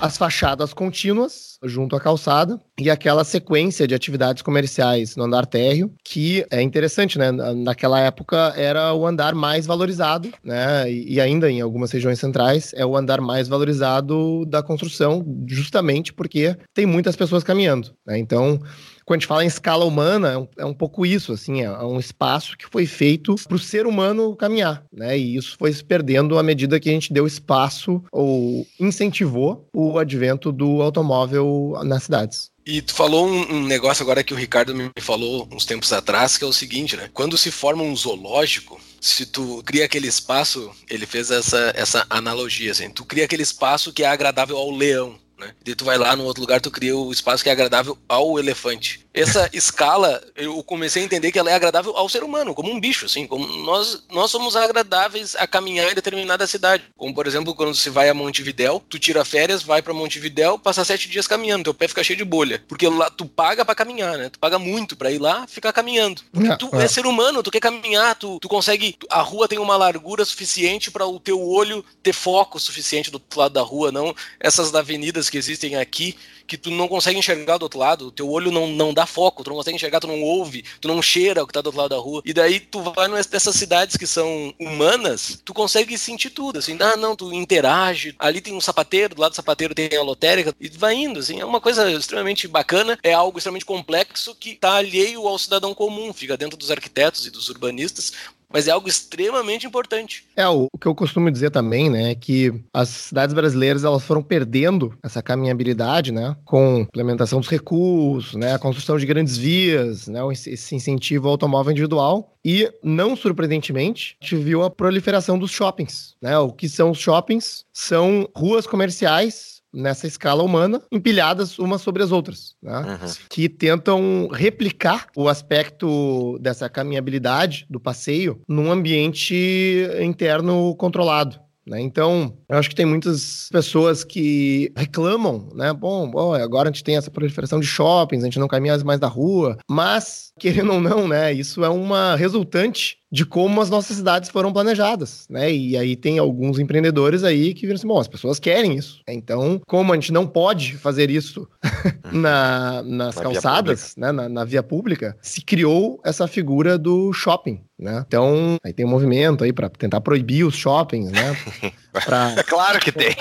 [0.00, 5.92] as fachadas contínuas junto à calçada e aquela sequência de atividades comerciais no andar térreo,
[6.02, 7.30] que é interessante, né?
[7.30, 10.90] Naquela época era o andar mais valorizado, né?
[10.90, 16.56] E ainda em algumas regiões centrais é o andar mais valorizado da construção, justamente porque
[16.72, 18.18] tem muitas pessoas caminhando, né?
[18.18, 18.58] Então,
[19.04, 21.64] quando a gente fala em escala humana, é um, é um pouco isso, assim, é,
[21.64, 25.18] é um espaço que foi feito para o ser humano caminhar, né?
[25.18, 29.98] E isso foi se perdendo à medida que a gente deu espaço ou incentivou o
[29.98, 32.52] advento do automóvel nas cidades.
[32.64, 36.44] E tu falou um, negócio agora que o Ricardo me falou uns tempos atrás, que
[36.44, 37.10] é o seguinte, né?
[37.12, 42.70] Quando se forma um zoológico, se tu cria aquele espaço, ele fez essa, essa analogia,
[42.70, 45.54] assim, tu cria aquele espaço que é agradável ao leão, né?
[45.66, 48.38] E tu vai lá no outro lugar, tu cria o espaço que é agradável ao
[48.38, 52.70] elefante essa escala, eu comecei a entender que ela é agradável ao ser humano, como
[52.70, 56.84] um bicho, assim, como nós, nós somos agradáveis a caminhar em determinada cidade.
[56.96, 60.84] Como, por exemplo, quando você vai a Montevidéu, tu tira férias, vai para Montevidéu, passa
[60.84, 62.62] sete dias caminhando, teu pé fica cheio de bolha.
[62.66, 64.30] Porque lá tu paga para caminhar, né?
[64.30, 66.22] Tu paga muito para ir lá ficar caminhando.
[66.32, 66.84] Porque é, tu é.
[66.84, 66.88] é.
[66.88, 68.96] ser humano, tu quer caminhar, tu, tu consegue.
[69.10, 73.38] A rua tem uma largura suficiente para o teu olho ter foco suficiente do outro
[73.38, 77.62] lado da rua, não essas avenidas que existem aqui que tu não consegue enxergar do
[77.62, 80.22] outro lado, o teu olho não, não dá foco, tu não consegue enxergar, tu não
[80.22, 82.22] ouve, tu não cheira o que tá do outro lado da rua.
[82.24, 86.96] E daí tu vai nessas cidades que são humanas, tu consegue sentir tudo, assim, ah,
[86.96, 90.68] não, tu interage, ali tem um sapateiro, do lado do sapateiro tem a lotérica, e
[90.68, 95.26] vai indo, assim, é uma coisa extremamente bacana, é algo extremamente complexo que tá alheio
[95.26, 98.12] ao cidadão comum, fica dentro dos arquitetos e dos urbanistas,
[98.52, 100.24] mas é algo extremamente importante.
[100.36, 104.22] É, o, que eu costumo dizer também, né, é que as cidades brasileiras elas foram
[104.22, 110.20] perdendo essa caminhabilidade, né, com implementação dos recursos, né, a construção de grandes vias, né,
[110.32, 116.14] esse incentivo ao automóvel individual e, não surpreendentemente, a gente viu a proliferação dos shoppings,
[116.20, 117.64] né, o que são os shoppings?
[117.72, 122.98] São ruas comerciais nessa escala humana, empilhadas umas sobre as outras, né?
[123.02, 123.08] uhum.
[123.28, 131.40] que tentam replicar o aspecto dessa caminhabilidade do passeio num ambiente interno controlado.
[131.66, 131.80] Né?
[131.80, 135.72] Então, eu acho que tem muitas pessoas que reclamam, né?
[135.72, 138.98] Bom, bom, agora a gente tem essa proliferação de shoppings, a gente não caminha mais
[138.98, 141.32] da rua, mas, querendo ou não, né?
[141.32, 145.52] Isso é uma resultante de como as nossas cidades foram planejadas, né?
[145.52, 149.02] E aí tem alguns empreendedores aí que viram assim, bom, as pessoas querem isso.
[149.06, 151.46] Então, como a gente não pode fazer isso
[152.10, 154.10] na, nas na calçadas, né?
[154.10, 158.04] Na, na, via pública, se criou essa figura do shopping, né?
[158.04, 161.36] Então, aí tem um movimento aí para tentar proibir os shoppings, né?
[161.92, 163.14] Pra é claro que tem.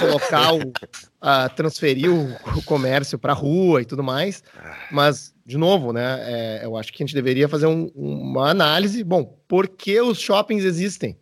[0.00, 0.72] Colocar o,
[1.20, 4.42] a transferir o, o comércio para rua e tudo mais,
[4.90, 6.20] mas de novo, né?
[6.24, 9.04] É, eu acho que a gente deveria fazer um, uma análise.
[9.04, 11.16] Bom, por que os shoppings existem?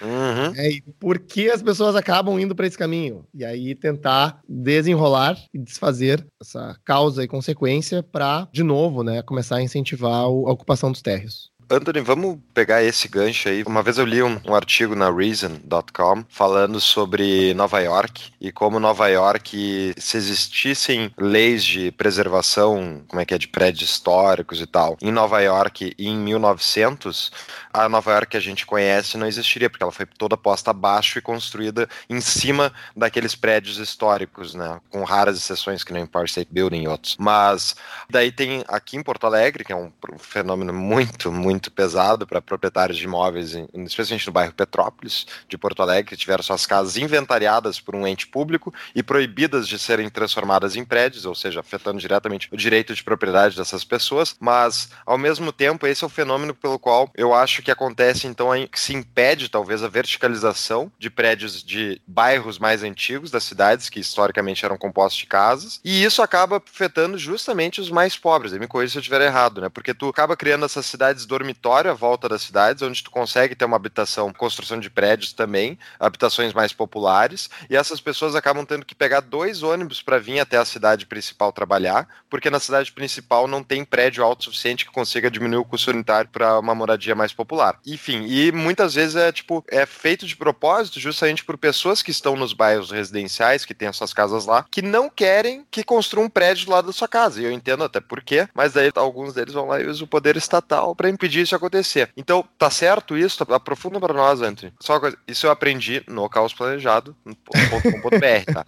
[0.00, 0.54] Uhum.
[0.56, 3.26] é, e por que as pessoas acabam indo para esse caminho?
[3.34, 9.56] E aí tentar desenrolar e desfazer essa causa e consequência para, de novo, né, começar
[9.56, 11.50] a incentivar a ocupação dos térreos.
[11.70, 13.62] Anthony, vamos pegar esse gancho aí.
[13.62, 18.80] Uma vez eu li um, um artigo na Reason.com falando sobre Nova York e como
[18.80, 24.66] Nova York, se existissem leis de preservação, como é que é, de prédios históricos e
[24.66, 27.30] tal, em Nova York em 1900,
[27.70, 31.18] a Nova York que a gente conhece não existiria, porque ela foi toda posta abaixo
[31.18, 34.80] e construída em cima daqueles prédios históricos, né?
[34.88, 37.16] Com raras exceções, que nem Empire State Building e outros.
[37.18, 37.76] Mas
[38.08, 42.40] daí tem aqui em Porto Alegre, que é um fenômeno muito, muito muito pesado para
[42.40, 43.52] proprietários de imóveis,
[43.84, 48.28] especialmente no bairro Petrópolis de Porto Alegre, que tiveram suas casas inventariadas por um ente
[48.28, 53.02] público e proibidas de serem transformadas em prédios, ou seja, afetando diretamente o direito de
[53.02, 54.36] propriedade dessas pessoas.
[54.38, 58.50] Mas, ao mesmo tempo, esse é o fenômeno pelo qual eu acho que acontece, então,
[58.70, 63.98] que se impede talvez a verticalização de prédios de bairros mais antigos das cidades, que
[63.98, 68.52] historicamente eram compostos de casas, e isso acaba afetando justamente os mais pobres.
[68.52, 69.68] me corrija se eu estiver errado, né?
[69.68, 73.54] Porque tu acaba criando essas cidades dormitórias dormitório à volta das cidades, onde tu consegue
[73.54, 78.84] ter uma habitação, construção de prédios também, habitações mais populares, e essas pessoas acabam tendo
[78.84, 83.48] que pegar dois ônibus para vir até a cidade principal trabalhar, porque na cidade principal
[83.48, 87.32] não tem prédio alto suficiente que consiga diminuir o custo unitário para uma moradia mais
[87.32, 87.78] popular.
[87.86, 92.36] Enfim, e muitas vezes é tipo é feito de propósito justamente por pessoas que estão
[92.36, 96.30] nos bairros residenciais, que têm as suas casas lá, que não querem que construa um
[96.30, 97.40] prédio do lado da sua casa.
[97.40, 100.08] E eu entendo até por quê, mas daí alguns deles vão lá e usam o
[100.08, 102.10] poder estatal para impedir impedir isso acontecer.
[102.16, 103.42] Então, tá certo isso?
[103.52, 104.72] Aprofunda para nós, Anthony.
[104.80, 108.64] Só uma coisa, isso eu aprendi no caos planejado, .com.br, tá?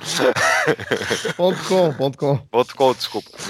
[1.37, 2.37] ponto .com, ponto .com.
[2.39, 3.31] Ponto .com, desculpa.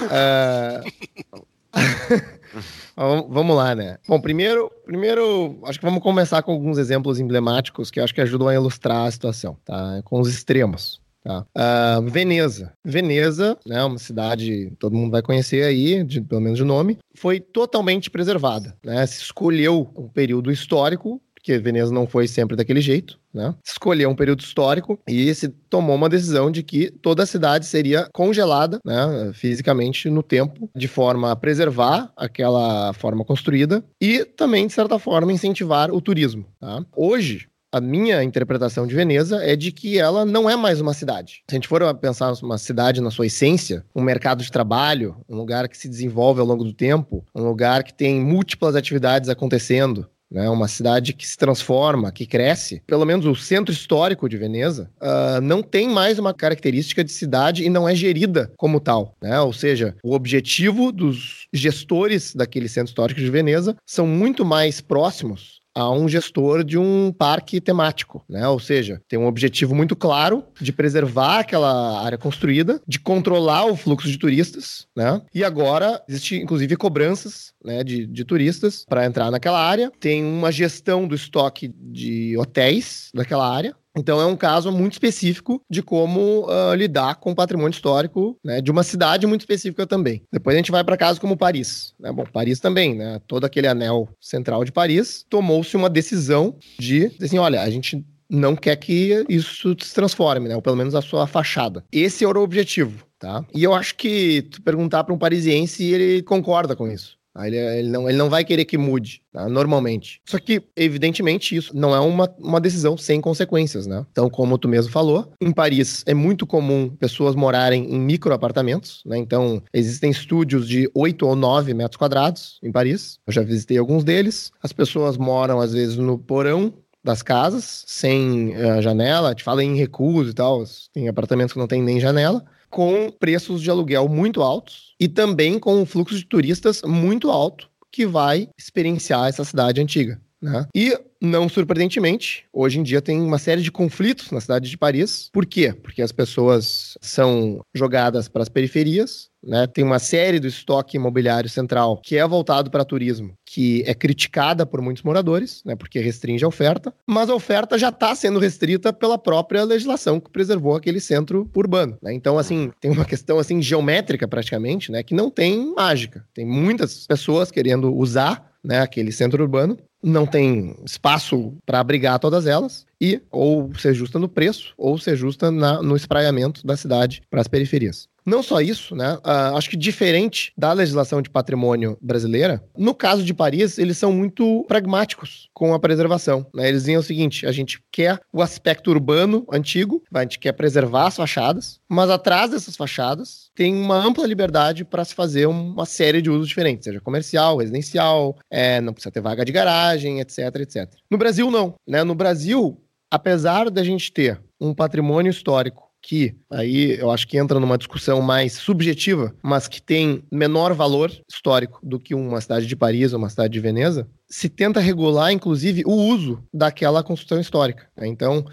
[2.97, 3.27] Uh...
[3.29, 3.99] vamos lá, né?
[4.09, 8.49] Bom, primeiro, primeiro, acho que vamos começar com alguns exemplos emblemáticos que acho que ajudam
[8.49, 10.03] a ilustrar a situação, tá?
[10.05, 11.01] Com os extremos.
[11.23, 11.45] Tá?
[11.57, 12.73] Uh, Veneza.
[12.85, 17.41] Veneza, né, uma cidade todo mundo vai conhecer aí, de, pelo menos de nome, foi
[17.41, 18.77] totalmente preservada.
[18.85, 19.07] Né?
[19.07, 23.55] Se escolheu um período histórico porque Veneza não foi sempre daquele jeito, né?
[23.65, 28.07] Escolheu um período histórico e se tomou uma decisão de que toda a cidade seria
[28.13, 34.75] congelada, né, fisicamente no tempo, de forma a preservar aquela forma construída e também, de
[34.75, 36.45] certa forma, incentivar o turismo.
[36.61, 36.85] Tá?
[36.95, 41.43] Hoje, a minha interpretação de Veneza é de que ela não é mais uma cidade.
[41.49, 45.37] Se a gente for pensar uma cidade na sua essência, um mercado de trabalho, um
[45.37, 50.09] lugar que se desenvolve ao longo do tempo, um lugar que tem múltiplas atividades acontecendo,
[50.31, 52.83] né, uma cidade que se transforma, que cresce.
[52.87, 57.65] Pelo menos o centro histórico de Veneza uh, não tem mais uma característica de cidade
[57.65, 59.17] e não é gerida como tal.
[59.21, 59.41] Né?
[59.41, 65.60] Ou seja, o objetivo dos gestores daquele centro histórico de Veneza são muito mais próximos
[65.75, 68.47] a um gestor de um parque temático, né?
[68.49, 73.77] Ou seja, tem um objetivo muito claro de preservar aquela área construída, de controlar o
[73.77, 75.21] fluxo de turistas, né?
[75.35, 79.93] E agora existe inclusive cobranças, né, de, de turistas para entrar naquela área.
[80.01, 85.61] Tem uma gestão do estoque de hotéis daquela área, então é um caso muito específico
[85.69, 90.23] de como uh, lidar com o patrimônio histórico né, de uma cidade muito específica também.
[90.33, 91.95] Depois a gente vai para casos como Paris.
[91.99, 92.13] Né?
[92.13, 93.21] Bom, Paris também, né?
[93.27, 98.55] Todo aquele anel central de Paris tomou-se uma decisão de assim, olha, a gente não
[98.55, 100.55] quer que isso se transforme, né?
[100.55, 101.85] Ou pelo menos a sua fachada.
[101.91, 103.45] Esse era o objetivo, tá?
[103.53, 107.19] E eu acho que tu perguntar para um parisiense, ele concorda com isso.
[107.39, 109.49] Ele, ele, não, ele não vai querer que mude, tá?
[109.49, 110.21] normalmente.
[110.27, 114.05] Só que, evidentemente, isso não é uma, uma decisão sem consequências, né?
[114.11, 119.03] Então, como tu mesmo falou, em Paris é muito comum pessoas morarem em micro apartamentos,
[119.07, 119.17] né?
[119.17, 123.19] Então, existem estúdios de 8 ou 9 metros quadrados em Paris.
[123.27, 124.51] Eu já visitei alguns deles.
[124.63, 129.35] As pessoas moram, às vezes, no porão das casas, sem uh, janela.
[129.35, 130.65] Te fala em recuso e tal.
[130.93, 135.59] Tem apartamentos que não tem nem janela com preços de aluguel muito altos e também
[135.59, 140.21] com um fluxo de turistas muito alto que vai experienciar essa cidade antiga.
[140.43, 140.67] Né?
[140.75, 145.29] E, não surpreendentemente, hoje em dia tem uma série de conflitos na cidade de Paris.
[145.33, 145.73] Por quê?
[145.73, 149.67] Porque as pessoas são jogadas para as periferias, né?
[149.67, 154.65] tem uma série do estoque imobiliário central que é voltado para turismo, que é criticada
[154.65, 155.77] por muitos moradores, né?
[155.77, 160.31] porque restringe a oferta, mas a oferta já está sendo restrita pela própria legislação que
[160.31, 161.99] preservou aquele centro urbano.
[162.03, 162.15] Né?
[162.15, 165.03] Então, assim, tem uma questão assim geométrica praticamente, né?
[165.03, 166.25] que não tem mágica.
[166.33, 172.47] Tem muitas pessoas querendo usar né, aquele centro urbano, não tem espaço para abrigar todas
[172.47, 177.23] elas e ou ser justa no preço ou ser justa na, no espraiamento da cidade
[177.31, 178.09] para as periferias.
[178.31, 179.15] Não só isso, né?
[179.17, 184.13] Uh, acho que diferente da legislação de patrimônio brasileira, no caso de Paris, eles são
[184.13, 186.47] muito pragmáticos com a preservação.
[186.55, 186.69] Né?
[186.69, 191.09] Eles dizem o seguinte: a gente quer o aspecto urbano antigo, a gente quer preservar
[191.09, 196.23] as fachadas, mas atrás dessas fachadas tem uma ampla liberdade para se fazer uma série
[196.23, 200.89] de usos diferentes, seja comercial, residencial, é, não precisa ter vaga de garagem, etc, etc.
[201.11, 201.75] No Brasil, não.
[201.85, 202.05] Né?
[202.05, 207.61] No Brasil, apesar da gente ter um patrimônio histórico que aí eu acho que entra
[207.61, 212.77] numa discussão mais subjetiva, mas que tem menor valor histórico do que uma cidade de
[212.77, 217.89] Paris ou uma cidade de Veneza, se tenta regular, inclusive, o uso daquela construção histórica.
[217.97, 218.07] Né?
[218.07, 218.45] Então,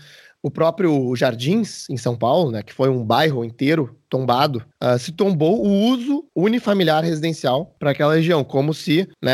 [0.47, 5.11] o próprio Jardins, em São Paulo, né, que foi um bairro inteiro tombado, uh, se
[5.11, 9.33] tombou o uso unifamiliar residencial para aquela região, como se, né,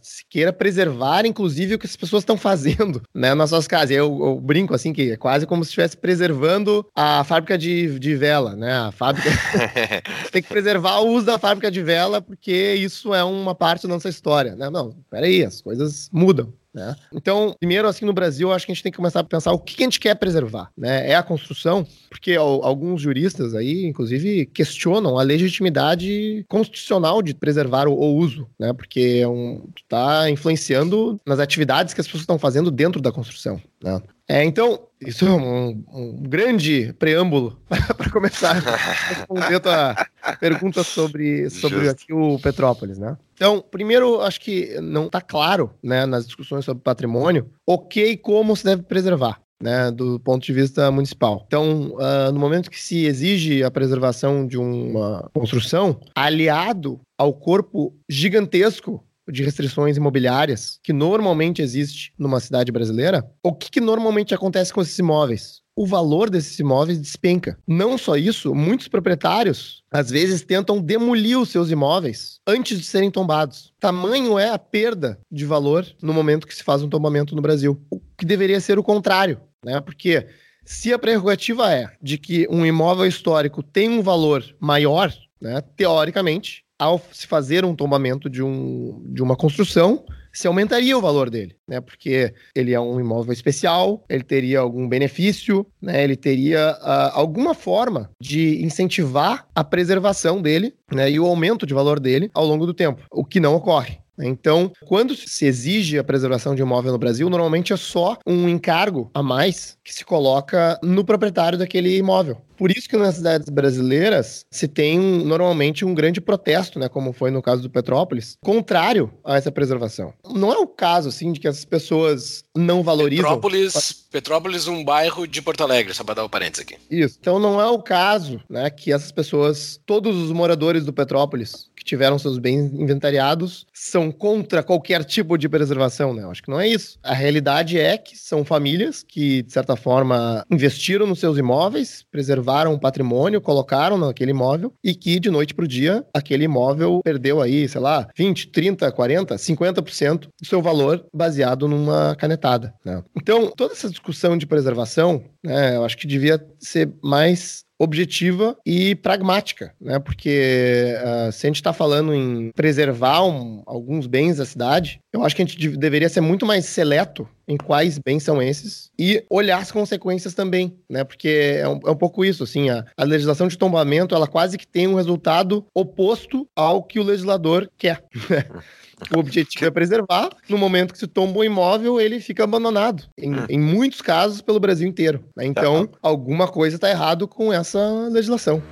[0.00, 3.90] se queira preservar, inclusive, o que as pessoas estão fazendo né, nas suas casas.
[3.90, 8.14] Eu, eu, brinco assim que é quase como se estivesse preservando a fábrica de, de
[8.14, 8.72] vela, né?
[8.72, 9.28] A fábrica
[10.30, 13.94] tem que preservar o uso da fábrica de vela porque isso é uma parte da
[13.94, 14.54] nossa história.
[14.54, 14.70] Né?
[14.70, 16.52] Não, peraí, as coisas mudam.
[16.76, 16.94] Né?
[17.10, 19.58] Então, primeiro, assim, no Brasil, acho que a gente tem que começar a pensar o
[19.58, 20.70] que a gente quer preservar.
[20.76, 21.08] Né?
[21.10, 27.94] É a construção, porque alguns juristas aí, inclusive, questionam a legitimidade constitucional de preservar o,
[27.94, 28.74] o uso, né?
[28.74, 33.58] porque é um, está influenciando nas atividades que as pessoas estão fazendo dentro da construção.
[33.82, 33.98] Né?
[34.28, 37.60] É, então, isso é um, um grande preâmbulo
[37.96, 38.76] para começar a
[39.14, 43.16] responder a pergunta sobre, sobre aqui o Petrópolis, né?
[43.34, 48.16] Então, primeiro, acho que não está claro, né, nas discussões sobre patrimônio, o que e
[48.16, 49.40] como se deve preservar.
[49.58, 51.42] Né, do ponto de vista municipal.
[51.46, 57.96] Então, uh, no momento que se exige a preservação de uma construção, aliado ao corpo
[58.06, 64.72] gigantesco de restrições imobiliárias que normalmente existe numa cidade brasileira, o que, que normalmente acontece
[64.72, 65.64] com esses imóveis?
[65.76, 67.58] o valor desses imóveis despenca.
[67.68, 73.10] Não só isso, muitos proprietários às vezes tentam demolir os seus imóveis antes de serem
[73.10, 73.74] tombados.
[73.78, 77.78] Tamanho é a perda de valor no momento que se faz um tombamento no Brasil.
[77.90, 79.78] O que deveria ser o contrário, né?
[79.80, 80.26] Porque
[80.68, 86.64] Se a prerrogativa é de que um imóvel histórico tem um valor maior, né, teoricamente,
[86.78, 91.56] ao se fazer um tombamento de, um, de uma construção, se aumentaria o valor dele,
[91.66, 91.80] né?
[91.80, 96.04] Porque ele é um imóvel especial, ele teria algum benefício, né?
[96.04, 101.10] Ele teria uh, alguma forma de incentivar a preservação dele, né?
[101.10, 103.98] E o aumento de valor dele ao longo do tempo, o que não ocorre.
[104.18, 109.10] Então, quando se exige a preservação de imóvel no Brasil, normalmente é só um encargo
[109.14, 112.38] a mais que se coloca no proprietário daquele imóvel.
[112.56, 117.30] Por isso que nas cidades brasileiras se tem normalmente um grande protesto, né, como foi
[117.30, 120.12] no caso do Petrópolis, contrário a essa preservação.
[120.34, 123.24] Não é o caso assim de que essas pessoas não valorizam.
[123.24, 126.76] Petrópolis, Petrópolis um bairro de Porto Alegre, só para dar o um parênteses aqui.
[126.90, 127.18] Isso.
[127.20, 131.84] Então não é o caso, né, que essas pessoas, todos os moradores do Petrópolis que
[131.84, 136.22] tiveram seus bens inventariados são contra qualquer tipo de preservação, né?
[136.22, 136.98] Eu acho que não é isso.
[137.02, 142.36] A realidade é que são famílias que de certa forma investiram nos seus imóveis, preservaram
[142.36, 147.00] preservaram o patrimônio, colocaram naquele imóvel e que de noite para o dia aquele imóvel
[147.02, 152.74] perdeu aí, sei lá, 20, 30, 40, 50% do seu valor baseado numa canetada.
[152.84, 153.02] Né?
[153.16, 158.94] Então, toda essa discussão de preservação, né, eu acho que devia ser mais objetiva e
[158.94, 159.98] pragmática, né?
[159.98, 165.24] Porque uh, se a gente está falando em preservar um, alguns bens da cidade, eu
[165.24, 169.24] acho que a gente deveria ser muito mais seleto em quais bens são esses e
[169.30, 171.04] olhar as consequências também, né?
[171.04, 174.58] Porque é um, é um pouco isso, assim, a, a, legislação de tombamento, ela quase
[174.58, 178.04] que tem um resultado oposto ao que o legislador quer.
[179.14, 180.30] O objetivo é preservar.
[180.48, 183.04] No momento que se tomba um imóvel, ele fica abandonado.
[183.18, 183.46] Em, hum.
[183.48, 185.22] em muitos casos, pelo Brasil inteiro.
[185.36, 185.46] Né?
[185.46, 185.98] Então, tá.
[186.02, 188.62] alguma coisa está errado com essa legislação.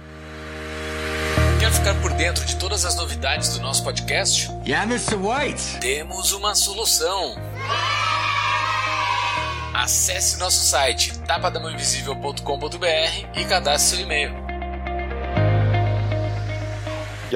[1.61, 4.51] Quer ficar por dentro de todas as novidades do nosso podcast?
[4.67, 5.17] Yeah, Mr.
[5.17, 5.81] White.
[5.81, 7.37] Temos uma solução.
[9.75, 14.44] Acesse nosso site tapadamãoinvisível.com.br e cadastre seu e-mail.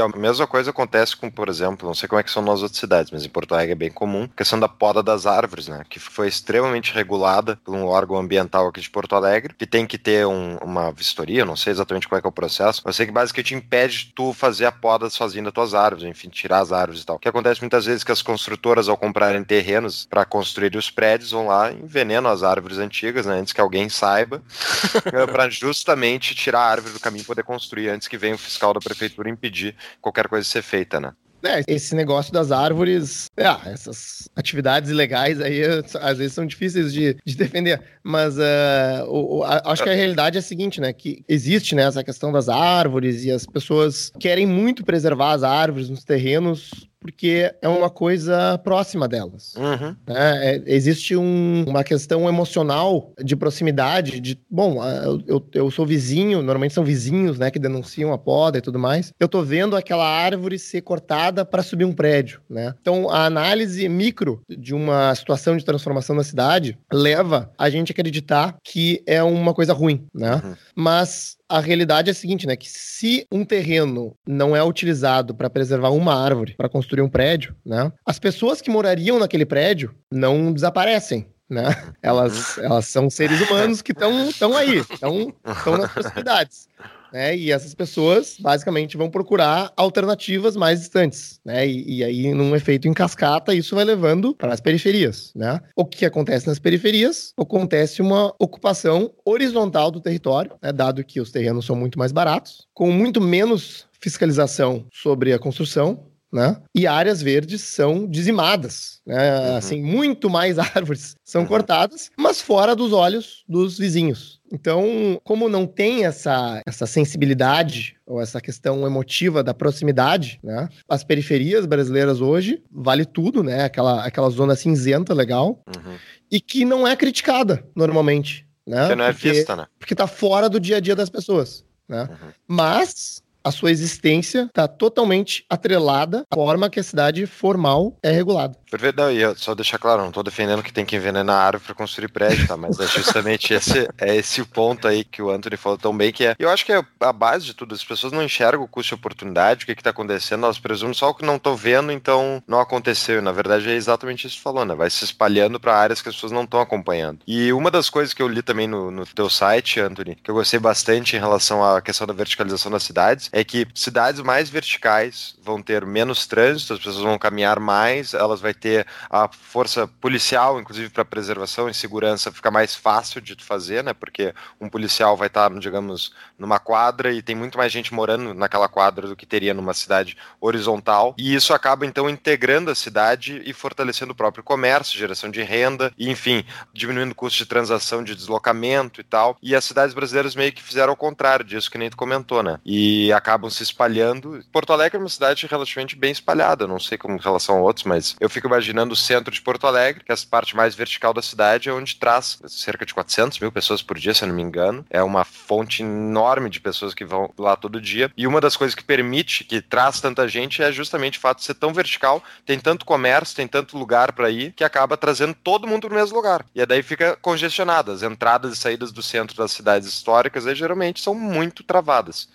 [0.01, 2.79] A mesma coisa acontece com, por exemplo, não sei como é que são nas outras
[2.79, 5.83] cidades, mas em Porto Alegre é bem comum, a questão da poda das árvores, né?
[5.89, 9.99] Que foi extremamente regulada por um órgão ambiental aqui de Porto Alegre, que tem que
[9.99, 13.13] ter um, uma vistoria, não sei exatamente qual é, é o processo, mas sei que
[13.13, 17.07] basicamente impede tu fazer a poda sozinho das tuas árvores, enfim, tirar as árvores e
[17.07, 17.17] tal.
[17.17, 20.91] O que acontece muitas vezes é que as construtoras, ao comprarem terrenos para construir os
[20.91, 23.39] prédios, vão lá e envenenam as árvores antigas, né?
[23.39, 24.43] Antes que alguém saiba,
[25.33, 28.73] para justamente tirar a árvore do caminho e poder construir antes que venha o fiscal
[28.73, 31.13] da prefeitura impedir qualquer coisa ser feita, né?
[31.43, 35.63] É, esse negócio das árvores, é, essas atividades ilegais aí,
[36.01, 40.37] às vezes são difíceis de, de defender, mas uh, o, a, acho que a realidade
[40.37, 44.47] é a seguinte, né, que existe, né, essa questão das árvores e as pessoas querem
[44.47, 49.55] muito preservar as árvores nos terrenos porque é uma coisa próxima delas.
[49.55, 49.97] Uhum.
[50.07, 50.57] Né?
[50.57, 56.43] É, existe um, uma questão emocional de proximidade, de, bom, eu, eu, eu, sou vizinho,
[56.43, 59.13] normalmente são vizinhos, né, que denunciam a poda e tudo mais.
[59.19, 62.75] Eu tô vendo aquela árvore ser cortada para subir um prédio, né?
[62.81, 67.95] Então, a análise micro de uma situação de transformação da cidade leva a gente a
[67.95, 70.41] acreditar que é uma coisa ruim, né?
[70.45, 70.55] Uhum.
[70.75, 72.57] Mas a realidade é a seguinte, né?
[72.57, 77.57] Que se um terreno não é utilizado para preservar uma árvore, para construir um prédio,
[77.65, 77.91] né?
[78.05, 81.27] As pessoas que morariam naquele prédio não desaparecem.
[81.51, 81.65] Né?
[82.03, 85.33] Elas, elas são seres humanos que estão aí, estão
[85.79, 86.69] nas proximidades.
[87.13, 87.37] Né?
[87.37, 91.67] E essas pessoas basicamente vão procurar alternativas mais distantes, né?
[91.67, 95.61] E, e, aí, num efeito em cascata, isso vai levando para as periferias, né?
[95.75, 97.33] O que acontece nas periferias?
[97.39, 100.73] Acontece uma ocupação horizontal do território, né?
[100.73, 106.08] dado que os terrenos são muito mais baratos, com muito menos fiscalização sobre a construção,
[106.33, 106.57] né?
[106.75, 109.39] E áreas verdes são dizimadas, né?
[109.39, 109.57] Uhum.
[109.57, 111.49] Assim, muito mais árvores são uhum.
[111.49, 114.39] cortadas, mas fora dos olhos dos vizinhos.
[114.53, 120.69] Então, como não tem essa, essa sensibilidade ou essa questão emotiva da proximidade, né?
[120.89, 123.65] As periferias brasileiras hoje vale tudo, né?
[123.65, 125.97] Aquela, aquela zona cinzenta legal uhum.
[126.31, 128.81] e que não é criticada normalmente, né?
[128.81, 129.67] Porque não é porque, vista, né?
[129.79, 132.09] Porque tá fora do dia a dia das pessoas, né?
[132.11, 132.33] Uhum.
[132.47, 138.59] Mas a sua existência está totalmente atrelada à forma que a cidade formal é regulada.
[138.71, 141.45] Perfeito, não, e eu só deixar claro, não estou defendendo que tem que envenenar a
[141.45, 142.57] árvore para construir prédio, tá?
[142.57, 146.13] Mas é justamente esse, é esse o ponto aí que o Anthony falou tão bem,
[146.13, 146.37] que é.
[146.39, 148.97] Eu acho que é a base de tudo, as pessoas não enxergam o custo e
[148.97, 152.61] oportunidade, o que está acontecendo, elas presumem só o que não estão vendo, então não
[152.61, 153.19] aconteceu.
[153.19, 154.75] E, na verdade é exatamente isso que falou, né?
[154.75, 157.21] Vai se espalhando para áreas que as pessoas não estão acompanhando.
[157.27, 160.35] E uma das coisas que eu li também no, no teu site, Anthony, que eu
[160.35, 165.35] gostei bastante em relação à questão da verticalização das cidades, é que cidades mais verticais
[165.43, 170.61] vão ter menos trânsito, as pessoas vão caminhar mais, elas vai ter a força policial,
[170.61, 173.95] inclusive para preservação e segurança, fica mais fácil de fazer, né?
[173.95, 178.35] Porque um policial vai estar, tá, digamos, numa quadra e tem muito mais gente morando
[178.35, 181.15] naquela quadra do que teria numa cidade horizontal.
[181.17, 185.93] E isso acaba então integrando a cidade e fortalecendo o próprio comércio, geração de renda,
[185.97, 189.37] e enfim, diminuindo o custo de transação, de deslocamento e tal.
[189.43, 192.59] E as cidades brasileiras meio que fizeram ao contrário disso que nem tu comentou, né?
[192.65, 194.41] E acabam se espalhando.
[194.53, 197.85] Porto Alegre é uma cidade relativamente bem espalhada, não sei como em relação a outros,
[197.85, 201.15] mas eu fico imaginando o centro de Porto Alegre, que é a parte mais vertical
[201.15, 204.35] da cidade, é onde traz cerca de 400 mil pessoas por dia, se eu não
[204.35, 204.85] me engano.
[204.91, 208.11] É uma fonte enorme de pessoas que vão lá todo dia.
[208.17, 211.45] E uma das coisas que permite, que traz tanta gente, é justamente o fato de
[211.45, 215.67] ser tão vertical, tem tanto comércio, tem tanto lugar para ir, que acaba trazendo todo
[215.67, 216.45] mundo pro mesmo lugar.
[216.55, 217.93] E daí fica congestionado.
[217.93, 222.29] As entradas e saídas do centro das cidades históricas aí, geralmente são muito travadas.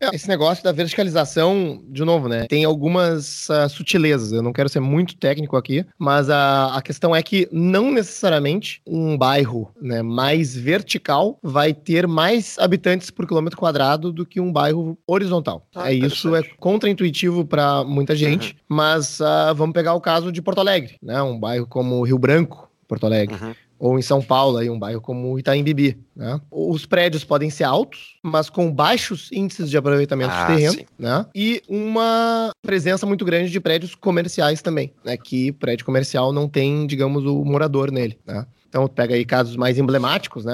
[0.00, 2.46] É, esse negócio da verticalização, de novo, né?
[2.46, 4.32] Tem algumas uh, sutilezas.
[4.32, 8.80] Eu não quero ser muito técnico aqui, mas a, a questão é que não necessariamente
[8.86, 14.52] um bairro né, mais vertical vai ter mais habitantes por quilômetro quadrado do que um
[14.52, 15.66] bairro horizontal.
[15.74, 18.76] Ah, é isso é contraintuitivo para muita gente, uhum.
[18.76, 21.20] mas uh, vamos pegar o caso de Porto Alegre, né?
[21.22, 23.36] Um bairro como Rio Branco, Porto Alegre.
[23.40, 25.98] Uhum ou em São Paulo, aí, um bairro como Itaim Bibi.
[26.16, 26.40] Né?
[26.50, 31.26] Os prédios podem ser altos, mas com baixos índices de aproveitamento ah, de terreno, né?
[31.34, 35.16] e uma presença muito grande de prédios comerciais também, né?
[35.16, 38.18] que prédio comercial não tem, digamos, o morador nele.
[38.26, 38.44] Né?
[38.68, 40.52] Então, pega aí casos mais emblemáticos, né?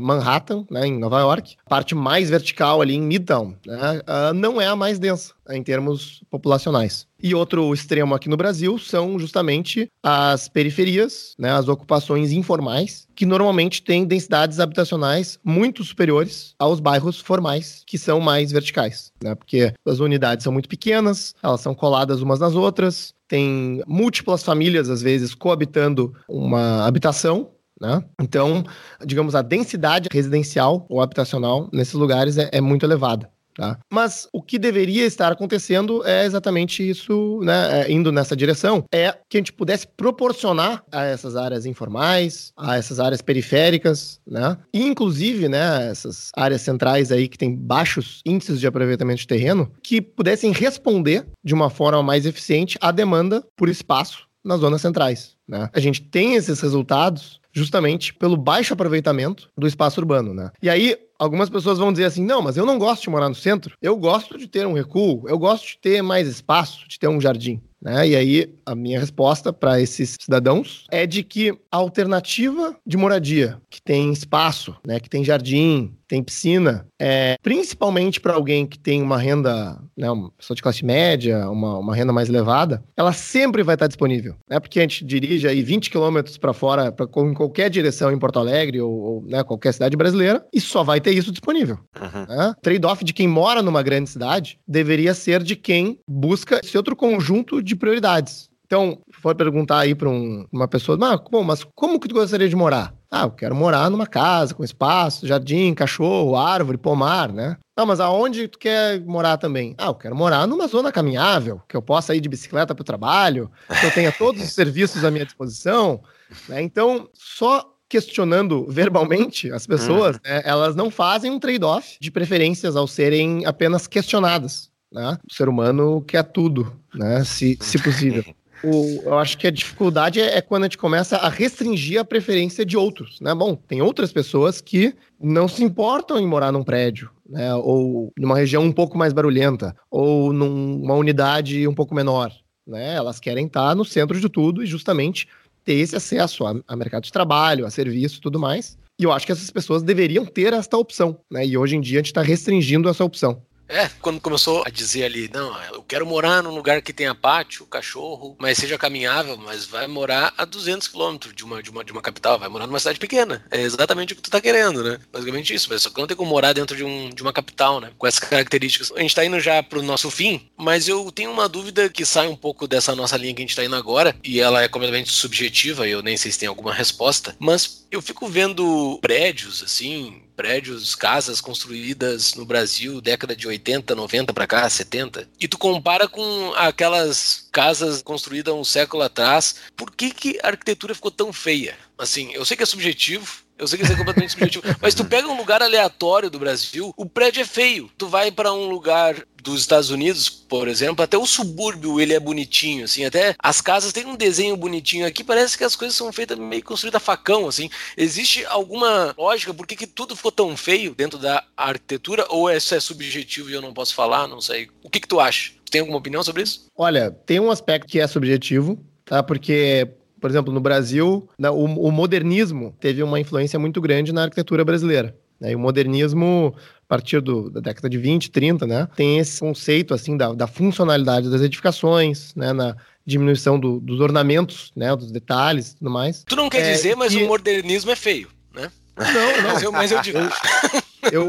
[0.00, 4.00] Manhattan, né, em Nova York, parte mais vertical ali em Midtown, né?
[4.06, 7.08] Uh, não é a mais densa em termos populacionais.
[7.22, 13.24] E outro extremo aqui no Brasil são justamente as periferias, né, as ocupações informais, que
[13.24, 19.72] normalmente têm densidades habitacionais muito superiores aos bairros formais, que são mais verticais, né, porque
[19.86, 25.02] as unidades são muito pequenas, elas são coladas umas nas outras, tem múltiplas famílias, às
[25.02, 27.50] vezes, coabitando uma habitação,
[27.80, 28.02] né?
[28.20, 28.64] Então,
[29.04, 33.28] digamos, a densidade residencial ou habitacional nesses lugares é, é muito elevada.
[33.56, 33.78] Tá?
[33.90, 37.80] Mas o que deveria estar acontecendo é exatamente isso, né?
[37.80, 42.76] É, indo nessa direção, é que a gente pudesse proporcionar a essas áreas informais, a
[42.76, 44.58] essas áreas periféricas, né?
[44.74, 49.72] E, inclusive, né, essas áreas centrais aí que têm baixos índices de aproveitamento de terreno,
[49.82, 55.34] que pudessem responder de uma forma mais eficiente à demanda por espaço nas zonas centrais.
[55.48, 55.68] Né?
[55.72, 60.50] A gente tem esses resultados justamente pelo baixo aproveitamento do espaço urbano, né?
[60.62, 63.34] E aí, algumas pessoas vão dizer assim: não, mas eu não gosto de morar no
[63.34, 67.08] centro, eu gosto de ter um recuo, eu gosto de ter mais espaço, de ter
[67.08, 67.60] um jardim.
[67.80, 68.08] Né?
[68.08, 73.60] E aí, a minha resposta para esses cidadãos é de que a alternativa de moradia,
[73.70, 79.02] que tem espaço, né, que tem jardim, tem piscina, é, principalmente para alguém que tem
[79.02, 83.62] uma renda, né, uma pessoa de classe média, uma, uma renda mais elevada, ela sempre
[83.62, 84.34] vai estar disponível.
[84.48, 88.12] Não é porque a gente dirige aí 20 quilômetros para fora, pra, em qualquer direção
[88.12, 91.78] em Porto Alegre ou, ou né, qualquer cidade brasileira, e só vai ter isso disponível.
[92.00, 92.36] Uhum.
[92.36, 92.54] Né?
[92.62, 97.62] Trade-off de quem mora numa grande cidade deveria ser de quem busca esse outro conjunto
[97.62, 98.48] de prioridades.
[98.66, 102.14] Então, se for perguntar aí para um, uma pessoa, ah, bom, mas como que tu
[102.14, 102.92] gostaria de morar?
[103.10, 107.56] Ah, eu quero morar numa casa com espaço, jardim, cachorro, árvore, pomar, né?
[107.76, 109.74] Ah, mas aonde tu quer morar também?
[109.78, 112.84] Ah, eu quero morar numa zona caminhável, que eu possa ir de bicicleta para o
[112.84, 113.50] trabalho,
[113.80, 116.00] que eu tenha todos os serviços à minha disposição.
[116.48, 116.62] Né?
[116.62, 120.22] Então, só questionando verbalmente as pessoas, uhum.
[120.24, 124.70] né, elas não fazem um trade-off de preferências ao serem apenas questionadas.
[124.90, 125.18] Né?
[125.28, 127.24] O ser humano quer tudo, né?
[127.24, 128.24] se, se possível.
[128.66, 132.04] O, eu acho que a dificuldade é, é, quando a gente começa a restringir a
[132.04, 133.32] preferência de outros, né?
[133.32, 137.54] Bom, tem outras pessoas que não se importam em morar num prédio, né?
[137.54, 142.32] Ou numa região um pouco mais barulhenta, ou numa unidade um pouco menor,
[142.66, 142.96] né?
[142.96, 145.28] Elas querem estar no centro de tudo e justamente
[145.64, 148.76] ter esse acesso a, a mercado de trabalho, a serviço tudo mais.
[148.98, 151.46] E eu acho que essas pessoas deveriam ter esta opção, né?
[151.46, 153.42] E hoje em dia a gente está restringindo essa opção.
[153.68, 157.66] É, quando começou a dizer ali, não, eu quero morar num lugar que tenha pátio,
[157.66, 161.92] cachorro, mas seja caminhável, mas vai morar a 200 quilômetros de uma, de, uma, de
[161.92, 163.44] uma capital, vai morar numa cidade pequena.
[163.50, 164.98] É exatamente o que tu tá querendo, né?
[165.12, 167.80] Basicamente isso, mas só que não tem como morar dentro de, um, de uma capital,
[167.80, 167.90] né?
[167.98, 168.92] Com essas características.
[168.94, 172.28] A gente tá indo já pro nosso fim, mas eu tenho uma dúvida que sai
[172.28, 175.10] um pouco dessa nossa linha que a gente tá indo agora, e ela é completamente
[175.10, 180.22] subjetiva, e eu nem sei se tem alguma resposta, mas eu fico vendo prédios, assim,
[180.36, 186.06] prédios, casas construídas no Brasil década de 80, 90 para cá, 70, e tu compara
[186.06, 191.76] com aquelas casas construídas um século atrás, por que, que a arquitetura ficou tão feia?
[191.98, 194.64] Assim, eu sei que é subjetivo, eu sei que isso é completamente subjetivo.
[194.80, 197.90] Mas tu pega um lugar aleatório do Brasil, o prédio é feio.
[197.96, 199.16] Tu vai para um lugar
[199.52, 203.92] dos Estados Unidos, por exemplo, até o subúrbio ele é bonitinho, assim, até as casas
[203.92, 205.06] têm um desenho bonitinho.
[205.06, 207.70] Aqui parece que as coisas são feitas meio construídas a facão, assim.
[207.96, 212.74] Existe alguma lógica por que, que tudo ficou tão feio dentro da arquitetura ou isso
[212.74, 214.26] é subjetivo e eu não posso falar?
[214.26, 214.68] Não sei.
[214.82, 215.52] O que, que tu acha?
[215.70, 216.66] Tem alguma opinião sobre isso?
[216.76, 219.22] Olha, tem um aspecto que é subjetivo, tá?
[219.22, 219.88] Porque
[220.20, 225.14] por exemplo, no Brasil, o, modernismo teve uma influência muito grande na arquitetura brasileira.
[225.40, 225.52] Né?
[225.52, 226.54] E o modernismo,
[226.88, 231.30] partir do, da década de 20, 30, né, tem esse conceito assim da, da funcionalidade
[231.30, 236.24] das edificações, né, na diminuição do, dos ornamentos, né, dos detalhes e tudo mais.
[236.24, 238.70] Tu não quer é, dizer, mas o modernismo é feio, né?
[238.96, 239.42] Não, não.
[239.52, 240.18] mas, eu, mas eu digo.
[240.18, 241.28] Eu,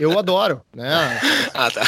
[0.00, 1.20] eu adoro, né?
[1.54, 1.82] Ah, tá.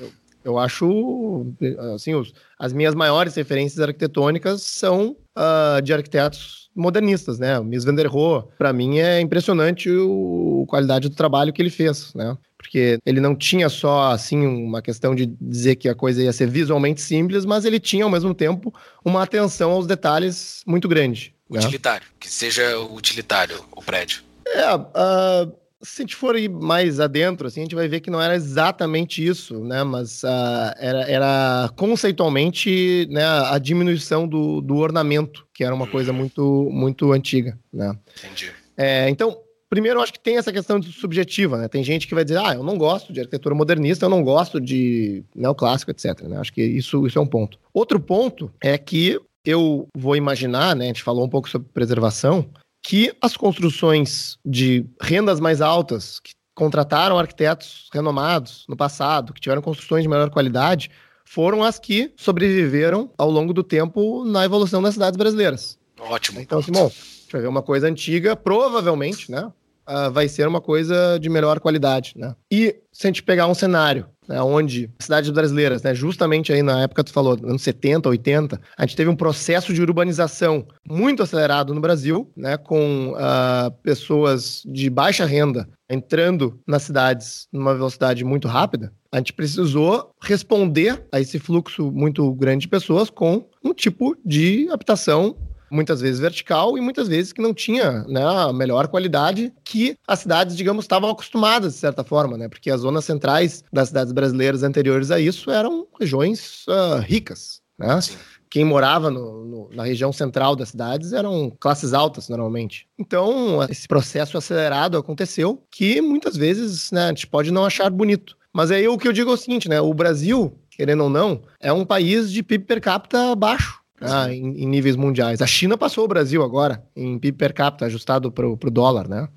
[0.00, 0.12] Eu,
[0.42, 1.46] eu acho,
[1.94, 7.58] assim, os, as minhas maiores referências arquitetônicas são uh, de arquitetos modernistas, né?
[7.58, 11.70] O Mies van der Rohe, para mim, é impressionante a qualidade do trabalho que ele
[11.70, 12.36] fez, né?
[12.56, 16.46] Porque ele não tinha só, assim, uma questão de dizer que a coisa ia ser
[16.46, 18.72] visualmente simples, mas ele tinha, ao mesmo tempo,
[19.04, 21.34] uma atenção aos detalhes muito grande.
[21.48, 21.58] Né?
[21.58, 22.14] Utilitário, né?
[22.20, 24.22] que seja utilitário o prédio.
[24.46, 28.10] É, uh, se a gente for ir mais adentro, assim, a gente vai ver que
[28.10, 29.82] não era exatamente isso, né?
[29.82, 36.12] Mas uh, era, era conceitualmente né, a diminuição do, do ornamento, que era uma coisa
[36.12, 37.96] muito, muito antiga, né?
[38.18, 38.52] Entendi.
[38.76, 39.38] É, então,
[39.70, 41.68] primeiro, eu acho que tem essa questão de subjetiva, né?
[41.68, 44.60] Tem gente que vai dizer, ah, eu não gosto de arquitetura modernista, eu não gosto
[44.60, 46.22] de neoclássico, etc.
[46.22, 46.36] Né?
[46.38, 47.58] Acho que isso, isso é um ponto.
[47.72, 50.84] Outro ponto é que eu vou imaginar, né?
[50.84, 52.46] A gente falou um pouco sobre preservação,
[52.82, 59.62] que as construções de rendas mais altas, que contrataram arquitetos renomados no passado, que tiveram
[59.62, 60.90] construções de melhor qualidade,
[61.24, 65.78] foram as que sobreviveram ao longo do tempo na evolução das cidades brasileiras.
[65.98, 66.40] Ótimo.
[66.40, 69.52] Então, Simão, a gente vai ver uma coisa antiga, provavelmente, né?
[69.88, 72.34] Uh, vai ser uma coisa de melhor qualidade, né?
[72.50, 76.82] E se a gente pegar um cenário né, onde cidades brasileiras, né, justamente aí na
[76.82, 81.22] época que tu falou, anos 70, 80, a gente teve um processo de urbanização muito
[81.22, 88.24] acelerado no Brasil, né, com uh, pessoas de baixa renda entrando nas cidades numa velocidade
[88.24, 93.74] muito rápida, a gente precisou responder a esse fluxo muito grande de pessoas com um
[93.74, 95.36] tipo de habitação
[95.70, 100.20] muitas vezes vertical e muitas vezes que não tinha né, a melhor qualidade que as
[100.20, 102.48] cidades, digamos, estavam acostumadas, de certa forma, né?
[102.48, 108.00] Porque as zonas centrais das cidades brasileiras anteriores a isso eram regiões uh, ricas, né?
[108.00, 108.16] Sim
[108.50, 112.86] quem morava no, no, na região central das cidades eram classes altas, normalmente.
[112.98, 118.36] Então, esse processo acelerado aconteceu, que muitas vezes né, a gente pode não achar bonito.
[118.52, 119.80] Mas aí o que eu digo é o seguinte, né?
[119.80, 124.62] O Brasil, querendo ou não, é um país de PIB per capita baixo ah, em,
[124.62, 125.42] em, níveis mundiais.
[125.42, 129.28] A China passou o Brasil agora, em PIB per capita, ajustado para o dólar, né?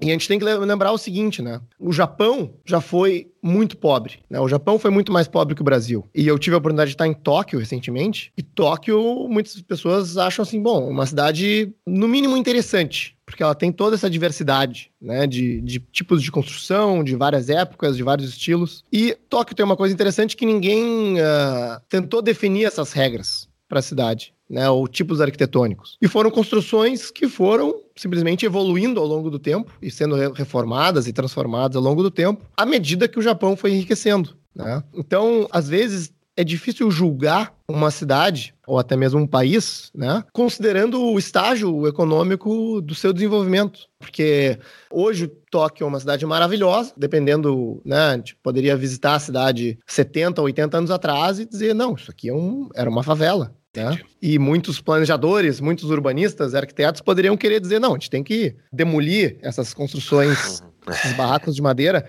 [0.00, 1.60] E a gente tem que lembrar o seguinte, né?
[1.78, 4.40] O Japão já foi muito pobre, né?
[4.40, 6.08] O Japão foi muito mais pobre que o Brasil.
[6.14, 10.42] E eu tive a oportunidade de estar em Tóquio recentemente, e Tóquio, muitas pessoas acham
[10.42, 15.60] assim, bom, uma cidade no mínimo interessante, porque ela tem toda essa diversidade, né, de,
[15.60, 18.84] de tipos de construção, de várias épocas, de vários estilos.
[18.92, 23.82] E Tóquio tem uma coisa interessante que ninguém uh, tentou definir essas regras para a
[23.82, 25.96] cidade, né, ou tipos arquitetônicos.
[26.00, 31.12] E foram construções que foram simplesmente evoluindo ao longo do tempo e sendo reformadas e
[31.12, 34.36] transformadas ao longo do tempo, à medida que o Japão foi enriquecendo.
[34.54, 34.82] Né?
[34.94, 41.02] Então, às vezes, é difícil julgar uma cidade ou até mesmo um país, né, considerando
[41.02, 44.56] o estágio econômico do seu desenvolvimento, porque
[44.88, 50.40] hoje Tóquio é uma cidade maravilhosa, dependendo, né, a gente poderia visitar a cidade 70,
[50.40, 54.00] 80 anos atrás e dizer, não, isso aqui é um, era uma favela, né?
[54.20, 59.38] E muitos planejadores, muitos urbanistas, arquitetos poderiam querer dizer: não, a gente tem que demolir
[59.40, 62.08] essas construções, esses barracos de madeira,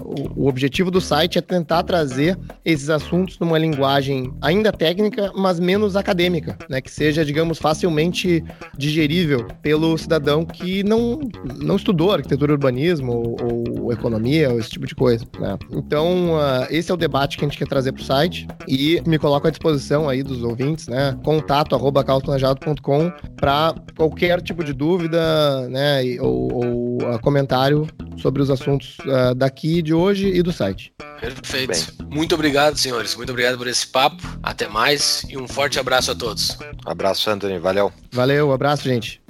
[0.00, 5.60] Uh, o, objetivo do site é tentar trazer esses assuntos numa linguagem ainda técnica, mas
[5.60, 6.80] menos acadêmica, né?
[6.80, 8.42] Que seja, digamos, facilmente
[8.76, 11.20] digerível pelo cidadão que não,
[11.62, 15.56] não estudou arquitetura urbanismo ou, ou economia ou esse tipo de coisa, né?
[15.70, 19.02] Então, uh, esse é o debate que a gente quer trazer para o site e
[19.06, 21.18] me coloco à disposição aí dos ouvintes, né?
[21.24, 26.02] Contato arroba caosplanejado.com para qualquer tipo de dúvida, né?
[26.20, 27.86] Ou, ou uh, comentário
[28.18, 30.92] sobre os assuntos uh, daqui de hoje e do site.
[31.20, 31.68] Perfeito.
[31.68, 32.08] Bem.
[32.10, 33.14] Muito obrigado, senhores.
[33.14, 34.22] Muito obrigado por esse papo.
[34.42, 36.56] Até mais e um forte abraço a todos.
[36.84, 37.58] Abraço, Anthony.
[37.58, 37.92] Valeu.
[38.12, 39.20] Valeu, abraço, gente.